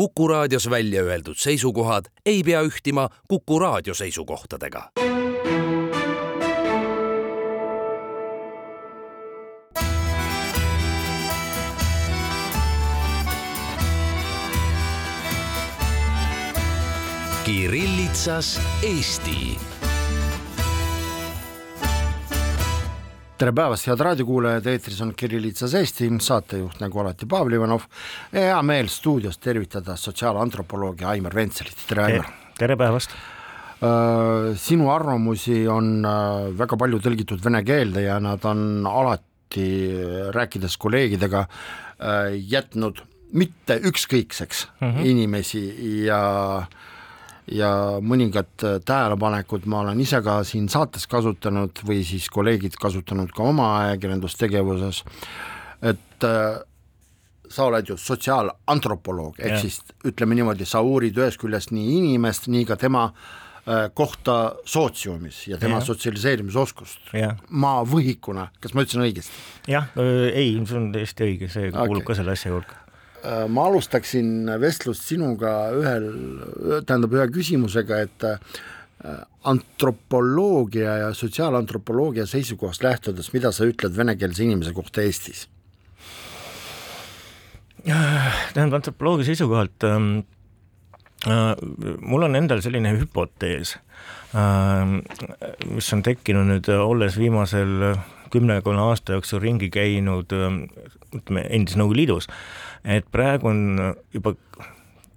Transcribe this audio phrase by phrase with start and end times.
[0.00, 4.90] Kuku raadios välja öeldud seisukohad ei pea ühtima Kuku raadio seisukohtadega.
[17.44, 19.58] Kirillitsas Eesti
[23.40, 27.86] tere päevast, head raadiokuulajad, eetris on Kirillitsas Eesti, saatejuht nagu alati Pavel Ivanov.
[28.34, 32.28] hea meel stuudios tervitada sotsiaalantropoloogi Aimar Ventselit, tere Aimar.
[32.58, 33.14] tere päevast.
[34.60, 39.70] sinu arvamusi on äh, väga palju tõlgitud vene keelde ja nad on alati,
[40.36, 41.46] rääkides kolleegidega,
[41.96, 43.00] äh, jätnud
[43.32, 45.06] mitte ükskõikseks mm -hmm.
[45.06, 45.64] inimesi
[46.04, 46.20] ja
[46.58, 46.89] äh,
[47.50, 47.70] ja
[48.02, 53.46] mõningad äh, tähelepanekud ma olen ise ka siin saates kasutanud või siis kolleegid kasutanud ka
[53.50, 55.02] oma ajakirjandustegevuses,
[55.82, 56.60] et äh,
[57.50, 62.66] sa oled ju sotsiaalantropoloog, ehk siis ütleme niimoodi, sa uurid ühest küljest nii inimest, nii
[62.68, 65.86] ka tema äh, kohta sootsiumis ja tema ja.
[65.88, 67.10] sotsialiseerimisoskust.
[67.50, 69.42] ma võhikuna, kas ma ütlesin õigesti?
[69.74, 71.90] jah, ei, see on täiesti õige, see okay.
[71.90, 72.78] kuulub ka selle asja hulka
[73.48, 76.06] ma alustaksin vestlust sinuga ühel,
[76.86, 78.38] tähendab ühe küsimusega, et äh,
[79.44, 85.48] antropoloogia ja sotsiaalantropoloogia seisukohast lähtudes, mida sa ütled venekeelse inimese kohta Eestis?
[87.84, 90.10] tähendab antropoloogia seisukohalt ähm,
[91.24, 91.54] äh,
[92.00, 93.78] mul on endal selline hüpotees
[94.36, 94.96] äh,,
[95.64, 97.94] mis on tekkinud nüüd, olles viimasel
[98.30, 100.66] kümnekonna aasta jooksul ringi käinud ähm,
[101.16, 103.62] ütleme, endises Nõukogude Liidus äh,, et praegu on
[104.14, 104.34] juba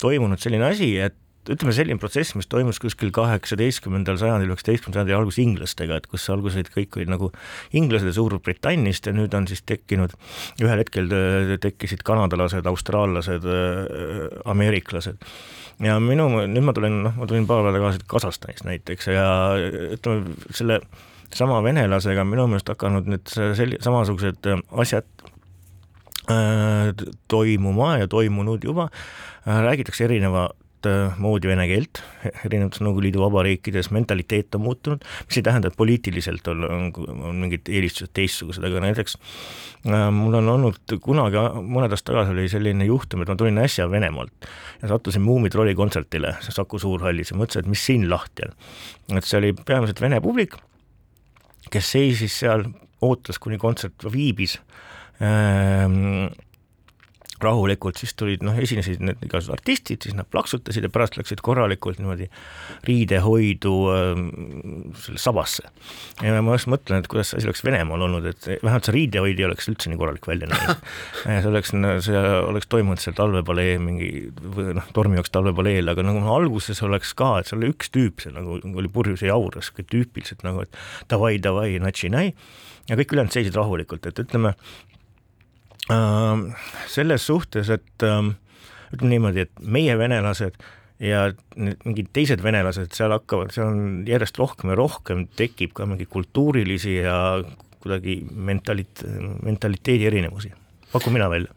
[0.01, 1.17] toimunud selline asi, et
[1.51, 6.69] ütleme, selline protsess, mis toimus kuskil kaheksateistkümnendal sajandil, üheksateistkümnenda sajandi alguses inglastega, et kus alguses
[6.71, 7.29] kõik olid nagu
[7.75, 10.15] inglased ja Suurbritanniast ja nüüd on siis tekkinud,
[10.63, 11.11] ühel hetkel
[11.63, 13.47] tekkisid kanadalased, austraallased,
[14.53, 15.19] ameeriklased.
[15.83, 19.27] ja minu, nüüd ma tulen, noh, ma tulin paar päeva tagasi Kasahstanist näiteks ja
[19.97, 20.79] ütleme, selle
[21.33, 24.47] sama venelasega minu meelest hakanud nüüd sel-, samasugused
[24.79, 25.09] asjad
[27.27, 28.89] toimuma ja toimunud juba,
[29.47, 31.99] äh, räägitakse erinevat äh, moodi vene keelt,
[32.45, 36.89] erinevates Nõukogude Liidu vabariikides mentaliteet on muutunud, mis ei tähenda, et poliitiliselt on, on,
[37.29, 39.17] on mingid eelistused teistsugused, aga näiteks
[40.15, 44.47] mul on olnud kunagi, mõned aastad tagasi oli selline juhtum, et ma tulin äsja Venemaalt
[44.81, 48.55] ja sattusin Muumitrolli kontserdile Saku Suurhallis ja mõtlesin, et mis siin lahti on.
[49.17, 50.55] et see oli peamiselt vene publik,
[51.71, 52.67] kes seisis seal,
[53.03, 54.59] ootas, kuni kontsert viibis
[57.43, 61.99] rahulikult, siis tulid noh, esinesid need igasugused artistid, siis nad plaksutasid ja pärast läksid korralikult
[61.99, 62.29] niimoodi
[62.87, 64.21] riidehoidu äh,
[65.03, 65.67] selle sabasse.
[66.23, 69.41] ja ma just mõtlen, et kuidas see asi oleks Venemaal olnud, et vähemalt see riidehoid
[69.41, 70.87] ei oleks üldse nii korralik välja näinud.
[71.25, 71.73] see oleks,
[72.07, 74.11] see oleks toimunud seal talvepalee mingi
[74.43, 78.35] või noh, tormijooks talvepaleel, aga nagu alguses oleks ka, et seal oli üks tüüp, see
[78.35, 82.29] nagu oli purjus ja jaurus, tüüpiliselt nagu, et davai, davai, natši-nai
[82.89, 84.53] ja kõik ülejäänud seisid rahulikult, et ütleme
[85.87, 88.35] selles suhtes, et ähm,
[88.93, 90.55] ütleme niimoodi, et meie venelased
[91.03, 91.25] ja
[91.57, 96.99] mingid teised venelased seal hakkavad, seal on järjest rohkem ja rohkem tekib ka mingeid kultuurilisi
[97.01, 97.17] ja
[97.83, 99.03] kuidagi mentalit-,
[99.43, 100.53] mentaliteedi erinevusi,
[100.93, 101.51] pakun mina välja.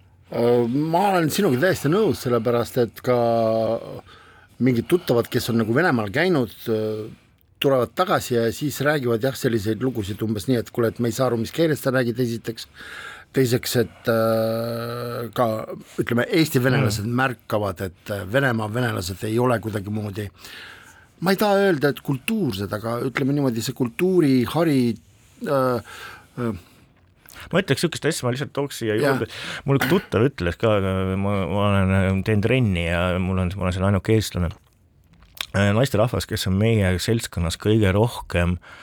[0.66, 3.18] ma olen sinuga täiesti nõus, sellepärast et ka
[4.66, 6.50] mingid tuttavad, kes on nagu Venemaal käinud,
[7.62, 11.14] tulevad tagasi ja siis räägivad jah, selliseid lugusid umbes nii, et kuule, et me ei
[11.16, 12.66] saa aru, mis keeles sa räägid, esiteks
[13.36, 15.48] teiseks, et äh, ka
[16.00, 17.18] ütleme, Eesti venelased mm.
[17.20, 20.26] märkavad, et äh, Venemaa venelased ei ole kuidagimoodi
[21.24, 24.80] ma ei taha öelda, et kultuursed, aga ütleme niimoodi, see kultuurihari
[25.48, 26.00] äh,
[26.42, 26.58] äh,
[27.52, 29.28] ma ütleks niisugust asja, ma lihtsalt tooks siia juurde,
[29.68, 30.76] mul üks tuttav ütles ka,
[31.20, 34.52] ma, ma olen, teen trenni ja mul on, ma olen seal ainuke eestlane,
[35.56, 38.74] naisterahvas, kes on meie seltskonnas kõige rohkem äh,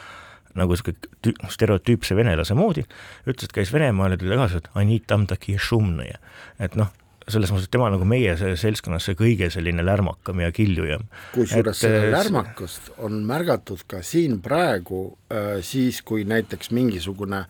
[0.60, 2.86] nagu sihuke stereotüüpse venelase moodi,
[3.28, 6.20] ütles, et käis Venemaal ja tuli tagasi, et I need tam taki šumnõja,
[6.64, 6.92] et noh,
[7.28, 11.06] selles mõttes, et tema nagu meie seltskonnas see kõige selline lärmakam ja kiljujam.
[11.34, 17.46] kusjuures seda äh, lärmakust on märgatud ka siin praegu äh, siis, kui näiteks mingisugune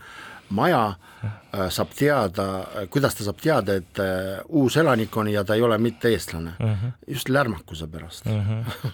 [0.54, 2.48] maja äh, saab teada,
[2.94, 4.04] kuidas ta saab teada, et
[4.50, 6.94] uus elanik on ja ta ei ole mitte eestlane uh, -huh.
[7.08, 8.34] just lärmakuse pärast uh.
[8.34, 8.92] -huh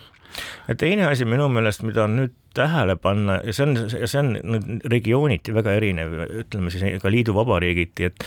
[0.67, 4.35] ja teine asi minu meelest, mida on nüüd tähele panna ja see on, see on
[4.37, 8.25] nüüd regiooniti väga erinev, ütleme siis ka liiduvabariigiti, et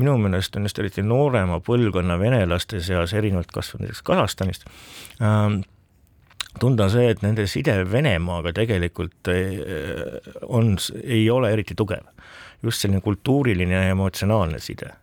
[0.00, 4.68] minu meelest on just eriti noorema põlvkonna venelaste seas, erinevalt kas või näiteks Kasahstanist
[5.24, 5.62] ähm,,
[6.60, 12.12] tunda see, et nende side Venemaaga tegelikult äh, on, ei ole eriti tugev.
[12.62, 14.94] just selline kultuuriline ja emotsionaalne side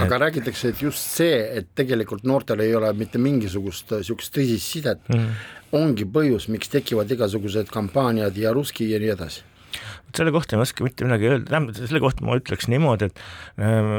[0.00, 5.08] aga räägitakse, et just see, et tegelikult noortel ei ole mitte mingisugust niisugust tõsist sidet
[5.08, 5.78] mm, -hmm.
[5.78, 9.42] ongi põhjus, miks tekivad igasugused kampaaniad ja Ruski ja nii edasi
[10.18, 13.22] selle kohta ei oska mitte midagi öelda, tähendab selle kohta ma ütleks niimoodi, et
[13.62, 13.90] äh,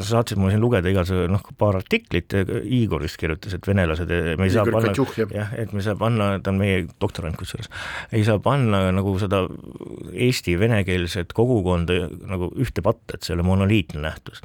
[0.00, 4.48] sa saatsid mulle siin lugeda igasugu noh, paar artiklit, Igor vist kirjutas, et venelased, me
[4.48, 7.70] ei saa Igor panna, jah, et me ei saa panna, ta on meie doktorant kusjuures,
[8.12, 9.44] ei saa panna nagu seda
[10.12, 11.98] Eesti venekeelset kogukonda
[12.30, 14.42] nagu ühte patta, et see ei ole monoliitne nähtus.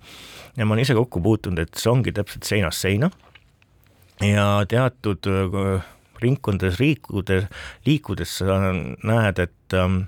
[0.58, 3.12] ja ma olen ise kokku puutunud, et see ongi täpselt seinast seina.
[4.24, 5.86] Ja teatud äh,
[6.22, 7.48] ringkondades liikudes,
[7.86, 10.08] liikudes sa näed, et ähm,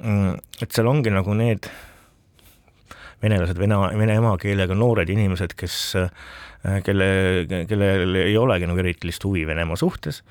[0.00, 1.68] et seal ongi nagu need
[3.20, 7.08] venelased, vene, vene emakeelega noored inimesed, kes, äh, kelle,
[7.68, 10.22] kellel ei olegi nagu eritilist huvi Venemaa suhtes,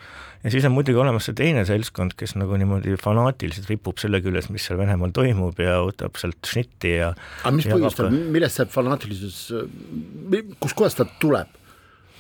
[0.44, 4.50] ja siis on muidugi olemas see teine seltskond, kes nagu niimoodi fanaatiliselt ripub selle küljes,
[4.54, 9.40] mis seal Venemaal toimub ja võtab sealt šnitti ja aga mis põhjustel, millest see fanaatilisus,
[10.62, 11.56] kuskohast ta tuleb?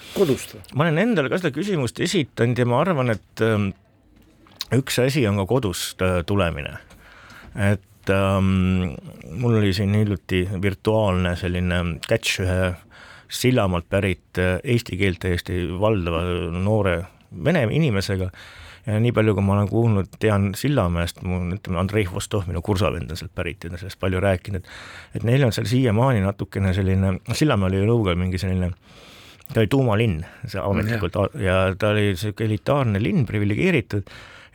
[0.09, 0.63] kodust või?
[0.73, 3.71] ma olen endale ka seda küsimust esitanud ja ma arvan, et ähm,
[4.73, 6.77] üks asi on ka kodust äh, tulemine
[7.59, 8.95] et ähm,
[9.41, 12.73] mul oli siin hiljuti virtuaalne selline catch ühe
[13.29, 16.23] Sillamaalt pärit äh, eesti keelt täiesti valdava
[16.55, 16.95] noore
[17.45, 18.31] vene inimesega.
[18.87, 23.11] Ja nii palju, kui ma olen kuulnud, tean Sillamäest, mu ütleme, Andrei Vostov, minu kursavend
[23.11, 24.65] on sealt pärit ja ta on sellest palju rääkinud,
[25.19, 28.71] et neil on seal siiamaani natukene selline, Sillamäe oli ju Nõukogude mingi selline
[29.53, 34.09] ta oli tuumalinn, see ametlikult ja ta oli niisugune elitaarne linn, priviligeeritud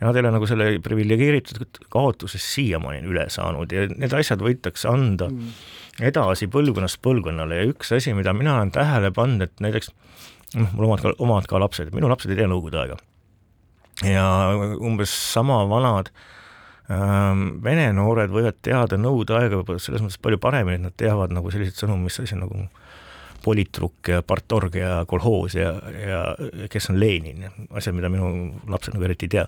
[0.04, 4.90] ja nad ei ole nagu selle priviligeeritud kaotusest siiamaani üle saanud ja need asjad võidakse
[4.90, 5.54] anda mm.
[6.10, 9.94] edasi põlvkonnast põlvkonnale ja üks asi, mida mina olen tähele pannud, et näiteks
[10.60, 13.00] noh, mul omad ka, omad ka lapsed, minu lapsed ei tea Nõukogude aega.
[14.04, 14.26] ja
[14.76, 16.12] umbes sama vanad
[16.92, 21.32] ähm, vene noored võivad teada Nõukogude aega võib-olla selles mõttes palju paremini, et nad teavad
[21.32, 22.66] nagu selliseid sõnu, mis asi nagu
[23.44, 26.22] politruk ja partorg ja kolhoos ja, ja
[26.72, 28.30] kes on Lenin, asjad, mida minu
[28.70, 29.46] lapsed nagu eriti ei tea.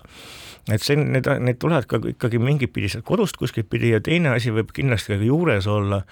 [0.73, 4.35] et see, need, need tulevad ka ikkagi mingit pidi sealt kodust kuskilt pidi ja teine
[4.35, 6.03] asi võib kindlasti ka juures olla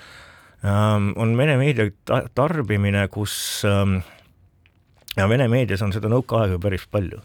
[0.63, 1.89] ähm,, on Vene meedia
[2.35, 3.35] tarbimine, kus
[3.69, 3.99] ähm,
[5.17, 7.21] ja Vene meedias on seda nõukaaega päris palju,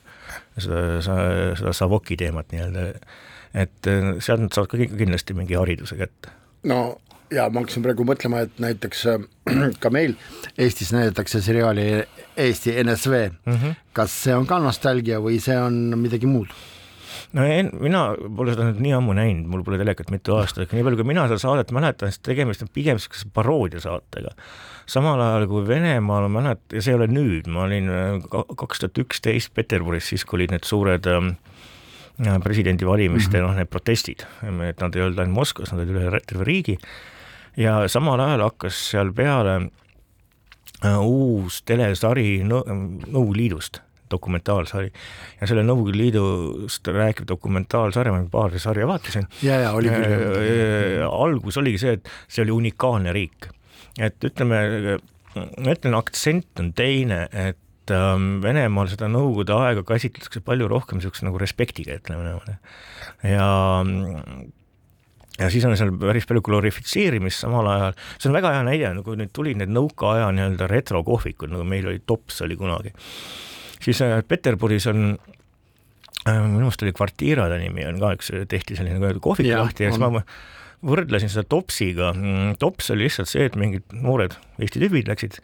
[0.58, 2.88] seda, seda Savoki teemat nii-öelda,
[3.54, 6.34] et äh, sealt nad saavad ka kindlasti mingi hariduse kätte.
[6.70, 6.98] no
[7.34, 9.22] ja ma hakkasin praegu mõtlema, et näiteks äh,
[9.82, 10.16] ka meil
[10.58, 11.86] Eestis näidatakse seriaali
[12.36, 13.78] Eesti NSV mm, -hmm.
[13.92, 16.52] kas see on ka nostalgia või see on midagi muud?
[17.36, 18.02] no en, mina
[18.36, 21.10] pole seda nüüd nii ammu näinud, mul pole telekat mitu aastat, aga nii palju, kui
[21.12, 24.34] mina seda saadet mäletan, siis tegemist on pigem niisuguse paroodiasaatega.
[24.90, 28.82] samal ajal kui Venemaal ma mäletan, ja see ei ole nüüd, ma olin äh, kaks
[28.82, 31.30] tuhat üksteist Peterburis, siis kui olid need suured äh,
[32.42, 33.48] presidendivalimiste mm -hmm.
[33.48, 36.78] noh, need protestid, et nad ei olnud ainult Moskvas, nad olid üle terve riigi
[37.56, 39.55] ja samal ajal hakkas seal peale
[40.85, 43.81] äh, uus telesari Nõukogude Liidust,
[44.11, 44.91] dokumentaalsari
[45.41, 49.29] ja selle Nõukogude Liidust rääkiv dokumentaalsari, ma paari sarja vaatasin.
[49.43, 51.08] ja, ja oli küll äh, äh,.
[51.08, 53.50] algus oligi see, et see oli unikaalne riik,
[53.99, 54.62] et ütleme,
[55.35, 61.26] ma ütlen, aktsent on teine, et ähm, Venemaal seda Nõukogude aega käsitletakse palju rohkem niisuguse
[61.26, 62.56] nagu respektiga, ütleme niimoodi.
[63.26, 63.50] ja
[65.40, 69.16] ja siis on seal päris palju glorifitseerimist samal ajal, see on väga hea näide, nagu
[69.19, 72.94] nüüd tulid need nõukaaja nii-öelda retrokohvikud, nagu meil oli Tops oli kunagi,
[73.81, 78.78] siis äh, Peterburis on äh, minu meelest oli Kvartira ta nimi on ka üks, tehti
[78.78, 80.25] selline nagu kohvik lahti ja siis ma
[80.87, 85.40] võrdlesin seda Topsiga, mm, Tops oli lihtsalt see, et mingid noored Eesti tüübid läksid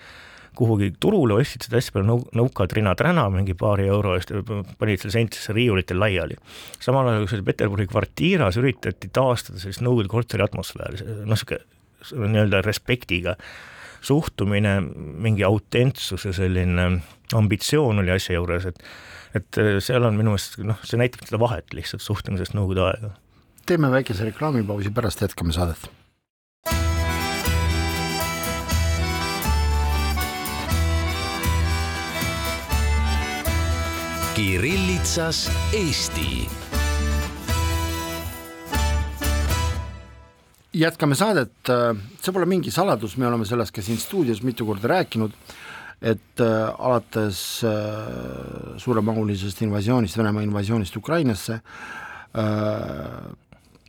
[0.57, 5.03] kuhugi turule, ostsid seda hästi palju nõu-, nõukad rina-träna mingi paari euro eest ja panid
[5.03, 6.39] selle sentisse riiulitel laiali.
[6.81, 12.63] samal ajal, kui see Peterburi kvartiiras üritati taastada sellist Nõukogude korteri atmosfääri, noh, niisugune nii-öelda
[12.65, 13.37] respektiga
[14.07, 14.79] suhtumine,
[15.27, 16.89] mingi autentsuse selline
[17.35, 18.83] ambitsioon oli asja juures, et
[19.37, 23.13] et seal on minu meelest noh, see näitab seda vahet lihtsalt suhtumisest Nõukogude aega.
[23.69, 25.91] teeme väikese reklaamipausi, pärast jätkame saadet
[34.37, 36.49] Kirillitsas Eesti.
[40.77, 41.55] jätkame saadet,
[42.21, 45.33] see pole mingi saladus, me oleme sellest ka siin stuudios mitu korda rääkinud,
[46.05, 53.21] et äh, alates äh, suuremahulisest invasioonist, Venemaa invasioonist Ukrainasse äh,,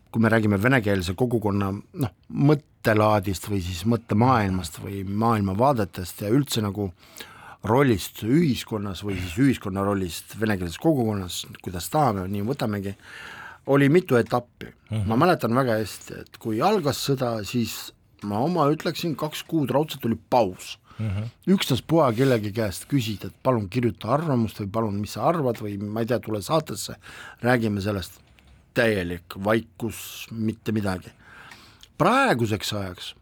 [0.07, 6.87] kui me räägime venekeelse kogukonna noh, mõttelaadist või siis mõttemaailmast või maailmavaadetest ja üldse nagu
[6.87, 7.27] äh,
[7.67, 12.95] rollist ühiskonnas või siis ühiskonna rollist venekeelses kogukonnas, kuidas tahame, nii võtamegi,
[13.67, 14.97] oli mitu etappi mm.
[14.97, 15.05] -hmm.
[15.11, 17.93] ma mäletan väga hästi, et kui algas sõda, siis
[18.23, 21.27] ma oma ütleksin, kaks kuud raudselt oli paus mm -hmm.
[21.53, 25.99] ükstaspuha kellegi käest küsida, et palun kirjuta arvamust või palun, mis sa arvad või ma
[25.99, 26.95] ei tea, tule saatesse,
[27.41, 28.21] räägime sellest,
[28.73, 31.09] täielik vaikus, mitte midagi.
[31.97, 33.15] praeguseks ajaks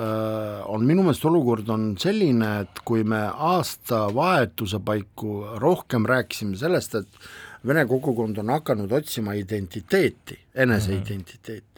[0.00, 7.28] on minu meelest olukord on selline, et kui me aastavahetuse paiku rohkem rääkisime sellest, et
[7.68, 11.70] vene kogukond on hakanud otsima identiteeti, eneseidentiteeti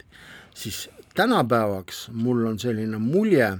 [0.54, 3.58] siis tänapäevaks mul on selline mulje,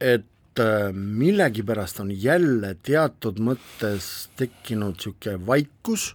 [0.00, 6.14] et äh, millegipärast on jälle teatud mõttes tekkinud niisugune vaikus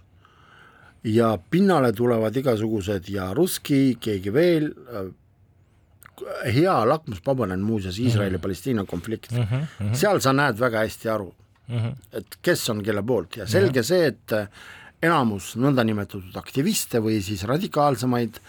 [1.04, 5.10] ja pinnale tulevad igasugused ja Russki, keegi veel, äh,
[6.44, 9.94] hea lakmuspaber on muuseas Iisraeli-Palestiina konflikt mm, -hmm.
[9.94, 11.34] seal sa näed väga hästi aru
[11.68, 11.94] mm, -hmm.
[12.12, 14.48] et kes on kelle poolt ja selge see, et äh,
[15.02, 18.40] enamus nõndanimetatud aktiviste või siis radikaalsemaid,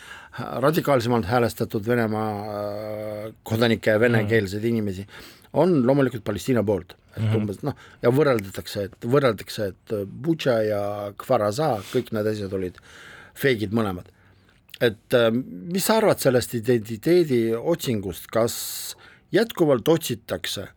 [0.63, 5.07] radikaalsemalt häälestatud Venemaa kodanikke ja venekeelseid inimesi
[5.53, 7.37] on loomulikult Palestiina poolt, et mm -hmm.
[7.37, 10.81] umbes noh, ja võrreldatakse, et võrreldakse, et Butša ja
[11.17, 12.77] Kfaraza, kõik need asjad olid
[13.33, 14.07] feigid mõlemad.
[14.81, 18.55] Et äh, mis sa arvad sellest identiteedi otsingust, kas
[19.33, 20.67] jätkuvalt otsitakse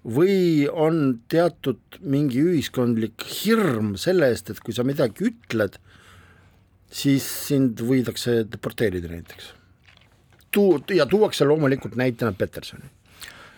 [0.00, 5.76] või on teatud mingi ühiskondlik hirm selle eest, et kui sa midagi ütled,
[6.90, 9.52] siis sind võidakse deporteerida näiteks.
[10.50, 12.88] Tuu- ja tuuakse loomulikult näitena Petersoni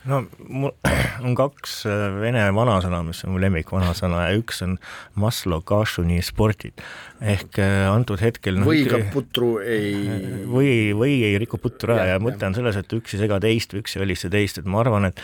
[0.09, 0.73] no mul
[1.27, 4.77] on kaks äh, vene vanasõna, mis on mu lemmik vanasõna ja üks on
[5.19, 6.83] Maslo Kašuni spordid
[7.23, 9.93] ehk äh, antud hetkel no, või ka putru ei
[10.55, 13.39] või, või ei riku putru ära ja, ja mõte on selles, et üks ei sega
[13.43, 15.23] teist või üks ei välista teist, et ma arvan, et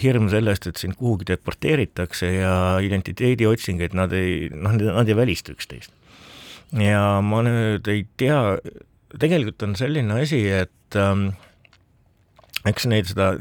[0.00, 5.54] hirm sellest, et sind kuhugi deporteeritakse ja identiteediotsing, et nad ei, noh, nad ei välista
[5.54, 5.92] üksteist.
[6.80, 8.56] ja ma nüüd ei tea,
[9.20, 11.28] tegelikult on selline asi, et ähm,
[12.66, 13.34] eks neid seda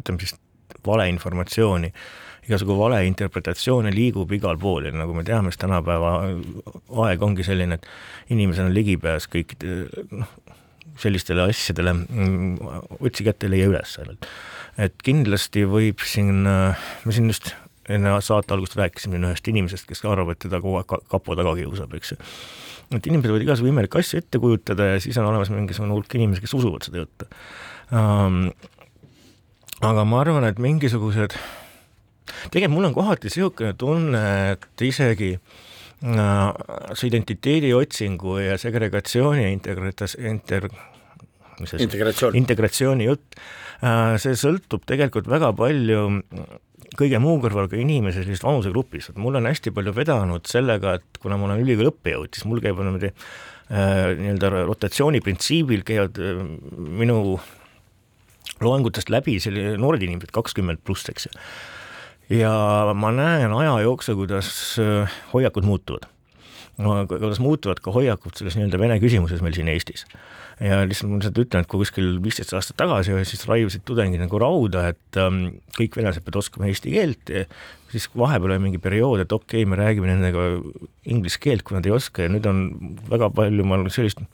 [0.00, 0.36] ütleme siis
[0.86, 1.92] valeinformatsiooni,
[2.46, 6.12] igasugu valeinterpretatsioone liigub igal pool ja nagu me teame, siis tänapäeva
[7.06, 10.30] aeg ongi selline, et inimesel on ligipääs kõikide noh,
[11.00, 11.92] sellistele asjadele,
[13.00, 14.28] otsi kätte, leia üles ainult.
[14.80, 17.52] et kindlasti võib siin, me siin just
[17.92, 21.92] enne saate algust rääkisime ühest inimesest, kes arvab, et teda kogu aeg kapo taga kiusab,
[21.98, 22.18] eks ju.
[22.96, 26.44] et inimesed võivad igasugu imelikke asju ette kujutada ja siis on olemas mingisugune hulk inimesi,
[26.46, 27.28] kes usuvad seda juttu
[27.90, 28.50] um,
[29.84, 31.36] aga ma arvan, et mingisugused,
[32.52, 40.16] tegelikult mul on kohati niisugune tunne, et isegi äh, see identiteedi otsingu ja segregatsiooni integratas-,
[40.20, 40.70] inter-,
[41.60, 42.38] mis see integratsioon.
[42.40, 43.40] integratsiooni jutt,
[43.82, 46.06] äh, see sõltub tegelikult väga palju
[46.96, 51.20] kõige muu kõrval ka inimese sellisest vanusegrupist, et mul on hästi palju vedanud sellega, et
[51.20, 56.40] kuna ma olen ülikooli õppejõud, siis mul käib niimoodi äh, nii-öelda rotatsiooni printsiibil käivad äh,
[57.02, 57.38] minu
[58.64, 61.32] loengutest läbi selline noored inimesed, kakskümmend pluss, eks ju.
[62.40, 62.52] ja
[62.96, 64.50] ma näen aja jooksul, kuidas
[64.82, 66.08] äh, hoiakud muutuvad
[66.82, 70.04] no kuidas muutuvad ka hoiakud selles nii-öelda vene küsimuses meil siin Eestis.
[70.60, 74.40] ja lihtsalt ma lihtsalt ütlen, et kui kuskil viisteist aastat tagasi siis raiusid tudengid nagu
[74.40, 77.32] rauda, et ähm, kõik venelased peavad oskama eesti keelt,
[77.92, 80.46] siis vahepeal oli mingi periood, et okei okay,, me räägime nendega
[81.08, 82.62] inglise keelt, kui nad ei oska ja nüüd on
[83.08, 84.24] väga palju, ma arvan, sellist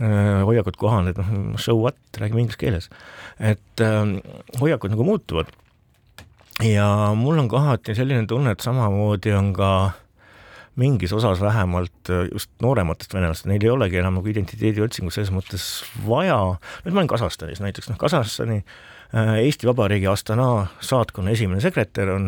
[0.00, 2.88] hoiakud kohaned, noh, so what, räägime inglise keeles.
[3.40, 4.14] et äh,
[4.60, 5.50] hoiakud nagu muutuvad.
[6.64, 9.72] ja mul on kohati selline tunne, et samamoodi on ka
[10.76, 15.68] mingis osas vähemalt äh, just noorematest venelastest, neil ei olegi enam nagu identiteediotsingut selles mõttes
[16.06, 16.38] vaja,
[16.84, 20.46] nüüd ma olen Kasahstanis näiteks, noh Kasahstani äh, Äh, Eesti Vabariigi Astana
[20.80, 22.24] saatkonna esimene sekretär on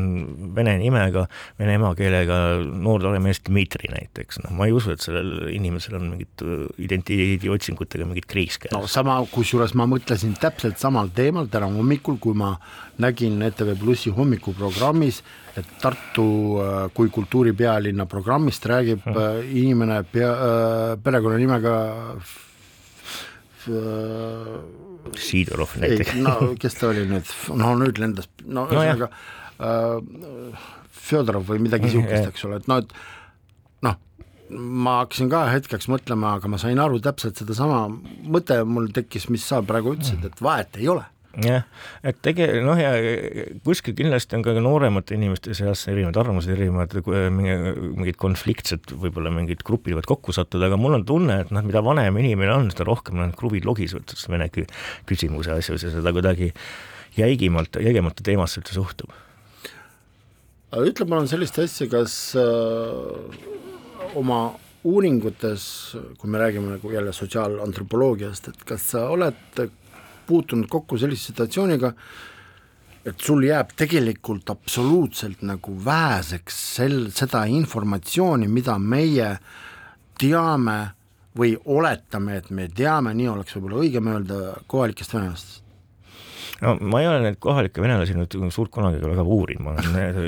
[0.56, 1.24] vene nimega,
[1.60, 2.36] vene emakeelega
[2.68, 6.66] noor tore mees Dmitri näiteks, noh, ma ei usu, et sellel inimesel on mingit äh,
[6.84, 8.74] identiidiotsingutega mingit kriis käes.
[8.76, 12.52] no sama, kusjuures ma mõtlesin täpselt samal teemal täna hommikul, kui ma
[13.00, 15.22] nägin ETV Plussi hommikuprogrammis,
[15.56, 16.28] et Tartu
[16.60, 19.52] äh, kui kultuuripealinna programmist räägib hmm.
[19.56, 20.34] inimene pea,
[21.00, 21.76] perekonnanimega
[25.20, 26.14] Sidorov näiteks.
[26.24, 27.30] no kes ta oli nüüd,
[27.60, 30.70] no nüüd lendas, no ühesõnaga no, äh,
[31.04, 32.94] Fjodorov või midagi niisugust, eks ole, et noh, et
[33.84, 33.98] noh,
[34.56, 37.86] ma hakkasin ka hetkeks mõtlema, aga ma sain aru täpselt sedasama,
[38.24, 41.04] mõte mul tekkis, mis sa praegu ütlesid, et vahet ei ole
[41.42, 41.64] jah,
[42.06, 42.92] et tege-, noh ja
[43.66, 46.94] kuskil kindlasti on ka nooremate inimeste seas erinevad arvamused, erinevad
[47.34, 51.82] mingid konfliktsed, võib-olla mingid grupid võivad kokku sattuda, aga mul on tunne, et noh, mida
[51.84, 54.50] vanem inimene on, seda rohkem need kruvid logisevad selles vene
[55.08, 56.52] küsimuse asjus ja seda kuidagi
[57.18, 59.14] jäigimalt, jäigemalt teemasse üldse suhtub.
[60.74, 64.40] ütle palun sellist asja, kas äh, oma
[64.84, 65.64] uuringutes,
[66.18, 69.62] kui me räägime nagu jälle sotsiaalantropoloogiast, et kas sa oled
[70.26, 71.92] puutunud kokku sellise situatsiooniga,
[73.04, 79.34] et sul jääb tegelikult absoluutselt nagu väheseks sel, seda informatsiooni, mida meie
[80.20, 80.78] teame
[81.38, 84.40] või oletame, et me teame, nii oleks võib-olla õigem öelda,
[84.70, 85.60] kohalikest venelastest?
[86.62, 89.74] no ma ei ole neid kohalikke venelasi nüüd suurt kunagi väga uurinud, ma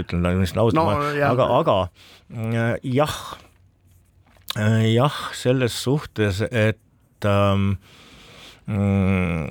[0.00, 0.86] ütlen lihtsalt ausalt no,,
[1.28, 1.76] aga, aga
[2.34, 3.14] äh, jah,
[4.58, 7.76] äh, jah, selles suhtes, et ähm,
[8.66, 9.46] Mm,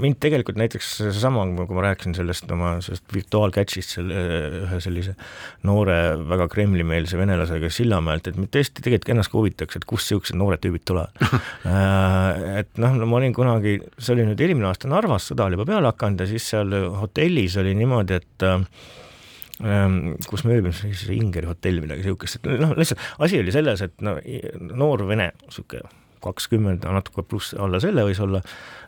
[0.00, 4.22] mind tegelikult näiteks seesama, kui ma rääkisin sellest oma sellest virtuaalcatch'ist selle
[4.62, 5.12] ühe sellise
[5.68, 5.98] noore
[6.30, 10.86] väga Kremli-meelse venelasega Sillamäelt, et mind tõesti tegelikult ennast huvitaks, et kust niisugused noored tüübid
[10.88, 11.12] tulevad.
[11.66, 15.58] Äh, et noh, no ma olin kunagi, see oli nüüd eelmine aasta Narvas, sõda oli
[15.58, 18.62] juba peale hakanud ja siis seal hotellis oli niimoodi, et äh,
[20.30, 24.04] kus me ööbime, siis Ingeri hotell, midagi niisugust, et noh, lihtsalt asi oli selles, et
[24.06, 24.16] no
[24.72, 28.40] noor vene niisugune kakskümmend, natuke pluss alla selle võis olla,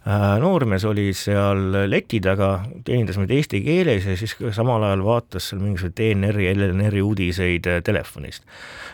[0.06, 2.50] äh, noormees oli seal leti taga,
[2.86, 7.80] teenindas meid eesti keeles ja siis samal ajal vaatas seal mingisuguseid DNR-i, LNR-i uudiseid äh,
[7.84, 8.44] telefonist.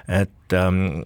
[0.09, 1.03] et, ähm,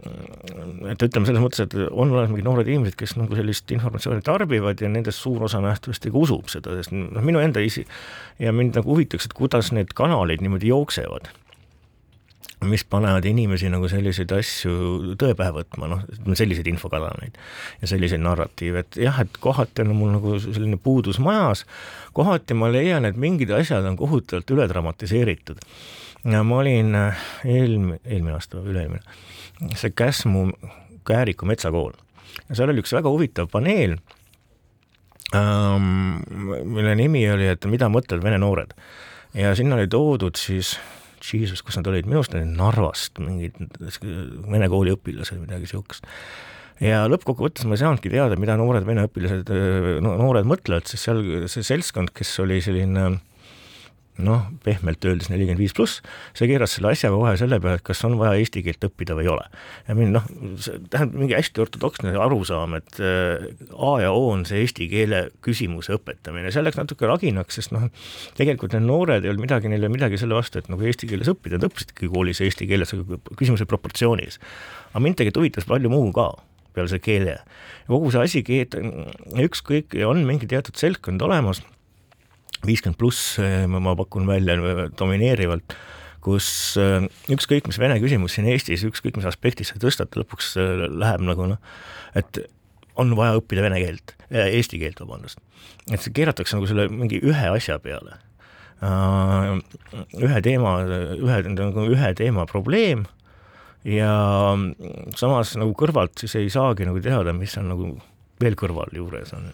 [0.90, 4.80] et ütleme selles mõttes, et on olemas mingid noored inimesed, kes nagu sellist informatsiooni tarbivad
[4.82, 7.86] ja nendest suur osa nähtavasti ka usub seda, sest noh, minu enda isi-
[8.42, 11.30] ja mind nagu huvitaks, et kuidas need kanalid niimoodi jooksevad
[12.66, 16.02] mis panevad inimesi nagu selliseid asju tõe pähe võtma, noh,
[16.38, 17.38] selliseid infokanaleid
[17.82, 21.64] ja selliseid narratiive, et jah, et kohati on mul nagu selline puudus majas,
[22.18, 25.62] kohati ma leian, et mingid asjad on kohutavalt üle dramatiseeritud.
[26.26, 29.18] ja ma olin äh, eelmine, eelmine aasta või üle-eelmine,
[29.78, 30.48] see Käsmu
[31.06, 31.94] Kääriku metsakool
[32.48, 33.96] ja seal oli üks väga huvitav paneel
[35.36, 38.74] ähm,, mille nimi oli, et mida mõtlevad vene noored
[39.38, 40.74] ja sinna oli toodud siis
[41.34, 43.58] Jesus, kus nad olid, minu arust olid Narvast mingid
[44.48, 46.06] vene kooli õpilased, midagi niisugust.
[46.80, 49.52] ja lõppkokkuvõttes ma ei saanudki teada, mida noored vene õpilased,
[50.04, 53.18] no noored mõtlevad, sest seal see seltskond, kes oli selline
[54.22, 56.00] noh, pehmelt öeldes nelikümmend viis pluss,
[56.36, 59.26] see keeras selle asja kohe selle peale, et kas on vaja eesti keelt õppida või
[59.28, 59.44] ei ole.
[59.86, 60.26] ja mind noh,
[60.90, 63.46] tähendab mingi hästi ortodoksne arusaam, et äh,
[63.78, 67.86] A ja O on see eesti keele küsimuse õpetamine, see läks natuke raginaks, sest noh,
[68.38, 71.10] tegelikult need noored ei olnud midagi, neil ei olnud midagi selle vastu, et nagu eesti
[71.10, 74.42] keeles õppida, nad õppisidki koolis eesti keeles, aga küsimus oli proportsioonis.
[74.92, 76.32] aga mind tegelikult huvitas palju muu ka
[76.74, 77.40] peale selle keele.
[77.86, 78.44] kogu see asi,
[79.46, 81.62] ükskõik, on mingi teatud seltskond olemas
[82.66, 84.56] viiskümmend pluss, eh, ma pakun välja
[84.98, 85.76] domineerivalt,
[86.24, 86.48] kus
[86.80, 91.24] eh, ükskõik mis vene küsimus siin Eestis, ükskõik mis aspektis sa tõstad, lõpuks eh, läheb
[91.26, 91.60] nagu noh,
[92.18, 92.42] et
[92.98, 95.38] on vaja õppida vene keelt, eesti keelt, vabandust.
[95.92, 98.18] et see keeratakse nagu selle mingi ühe asja peale.
[100.18, 100.72] ühe teema,
[101.14, 103.06] ühe, nagu ühe teema probleem
[103.86, 104.10] ja
[105.18, 107.88] samas nagu kõrvalt siis ei saagi nagu teada, mis on nagu
[108.42, 109.50] veel kõrval juures on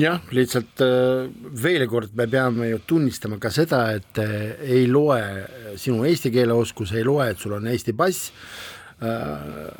[0.00, 1.26] jah, lihtsalt äh,
[1.62, 5.20] veel kord me peame ju tunnistama ka seda, et äh, ei loe
[5.80, 8.30] sinu eesti keele oskus, ei loe, et sul on Eesti pass
[9.02, 9.70] äh,,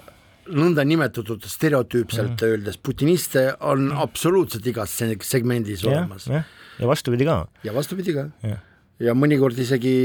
[0.47, 2.47] nõndanimetatud stereotüüpselt mm.
[2.47, 4.05] öeldes putiniste on mm.
[4.05, 4.95] absoluutselt igas
[5.27, 6.29] segmendis ja, olemas.
[6.31, 7.43] ja vastupidi ka.
[7.67, 8.29] ja vastupidi ka.
[9.03, 9.97] ja mõnikord isegi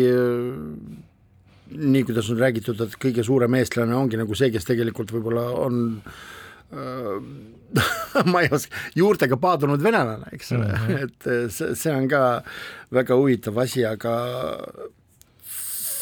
[1.71, 5.83] nii, kuidas on räägitud, et kõige suurem eestlane ongi nagu see, kes tegelikult võib-olla on
[6.01, 6.15] äh,
[6.71, 7.19] Äh,
[8.31, 11.03] ma ei oska, juurtega paadunud venelane, eks ole mm, -hmm.
[11.05, 12.43] et äh, see, see on ka
[12.91, 14.15] väga huvitav asi, aga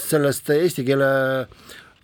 [0.10, 1.10] sellest eesti keele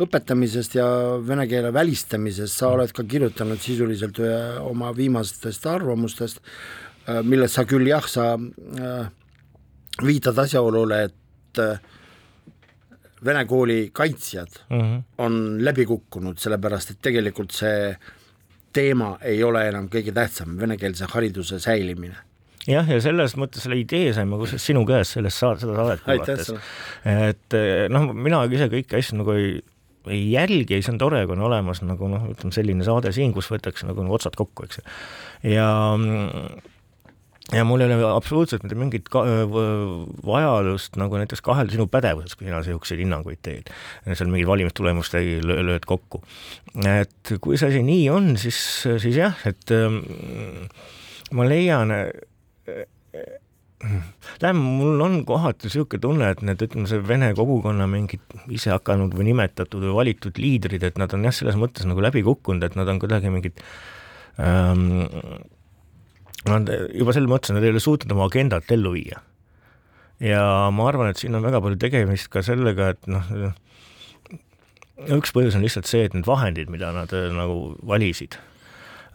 [0.04, 0.88] õpetamisest ja
[1.24, 6.42] vene keele välistamisest sa oled ka kirjutanud sisuliselt ühe oma viimastest arvamustest,
[7.08, 8.36] äh, milles sa küll jah, sa
[10.04, 11.62] viitad asjaolule, et
[13.26, 15.02] vene kooli kaitsjad mm -hmm.
[15.18, 17.98] on läbi kukkunud, sellepärast et tegelikult see äh,
[18.76, 22.18] teema ei ole enam kõige tähtsam, venekeelse hariduse säilimine
[22.70, 26.52] jah, ja selles mõttes selle idee saime kusjuures sinu käest sellest saad, seda saadet kuulates.
[27.06, 29.58] et eh, noh, mina ise kõiki asju nagu ei,
[30.12, 33.50] ei jälgi, see on tore, kui on olemas nagu noh, ütleme selline saade siin, kus
[33.54, 34.88] võetakse nagu otsad kokku, eks ju.
[35.56, 35.70] ja
[37.54, 39.10] ja mul ei ole absoluutselt mitte mingit
[40.26, 43.70] vajadust nagu näiteks kahelda sinu pädevuses, kui sina niisuguseid hinnanguid teed.
[44.08, 46.24] seal mingid valimistulemust lööd kokku.
[46.90, 48.58] et kui see asi nii on, siis,
[49.04, 50.02] siis jah, et ähm,
[51.38, 52.10] ma leian äh,
[54.40, 59.14] tähendab, mul on kohati niisugune tunne, et need, ütleme, see vene kogukonna mingid ise hakanud
[59.18, 62.78] või nimetatud või valitud liidrid, et nad on jah, selles mõttes nagu läbi kukkunud, et
[62.80, 63.62] nad on kuidagi mingid
[64.42, 65.06] ähm,
[66.46, 69.22] Nad juba selles mõttes, nad ei ole suutnud oma agendat ellu viia.
[70.24, 73.32] ja ma arvan, et siin on väga palju tegemist ka sellega, et noh,
[75.18, 78.38] üks põhjus on lihtsalt see, et need vahendid, mida nad äh, nagu valisid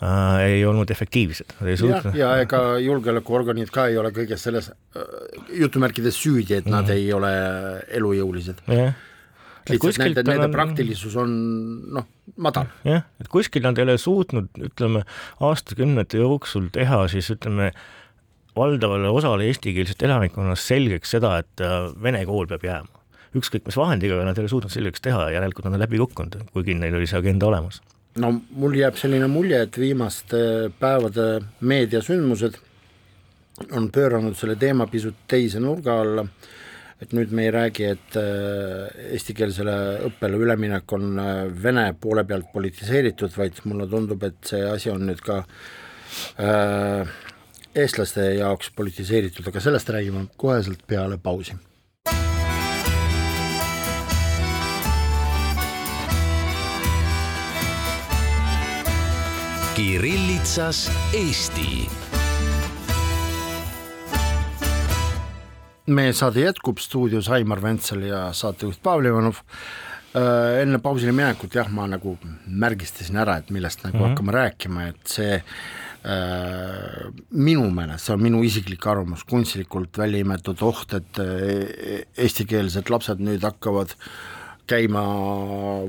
[0.02, 1.54] äh,, ei olnud efektiivsed.
[1.64, 5.06] jah, ja ega julgeolekuorganid ka ei ole kõiges selles äh,
[5.62, 6.98] jutumärkides süüdi, et nad mm -hmm.
[6.98, 7.32] ei ole
[8.00, 8.60] elujõulised.
[9.68, 10.54] Lihtsalt nende, nende on...
[10.54, 11.32] praktilisus on
[11.96, 12.06] noh,
[12.40, 12.70] madal.
[12.86, 15.04] jah, et kuskil nad ei ole suutnud, ütleme,
[15.50, 17.70] aastakümnete jooksul teha siis ütleme,
[18.56, 23.04] valdavale osale eestikeelsest elanikkonnast selgeks seda, et äh, vene kool peab jääma.
[23.36, 26.00] ükskõik mis vahendiga, aga nad ei ole suutnud selgeks teha ja järelikult nad on läbi
[26.02, 27.82] kukkunud, kuigi neil oli see agenda olemas
[28.18, 31.26] no mul jääb selline mulje, et viimaste päevade
[31.60, 32.58] meediasündmused
[33.76, 36.24] on pööranud selle teema pisut teise nurga alla,
[37.00, 39.76] et nüüd me ei räägi, et äh, eestikeelsele
[40.10, 45.06] õppele üleminek on äh, vene poole pealt politiseeritud, vaid mulle tundub, et see asi on
[45.08, 45.40] nüüd ka
[46.42, 47.16] äh,
[47.74, 51.56] eestlaste jaoks politiseeritud, aga sellest räägime koheselt peale pausi
[59.80, 62.09] Kirillitsas Eesti.
[65.94, 69.42] Meie saade jätkub stuudios Aimar Ventsel ja saatejuht Pavel Ivanov.
[70.10, 74.08] Äh, enne pausile minekut jah, ma nagu märgistasin ära, et millest nagu mm -hmm.
[74.08, 80.62] hakkame rääkima, et see äh, minu meelest, see on minu isiklik arvamus, kunstlikult välja imetud
[80.62, 83.94] oht, et äh, eestikeelsed lapsed nüüd hakkavad
[84.66, 85.02] käima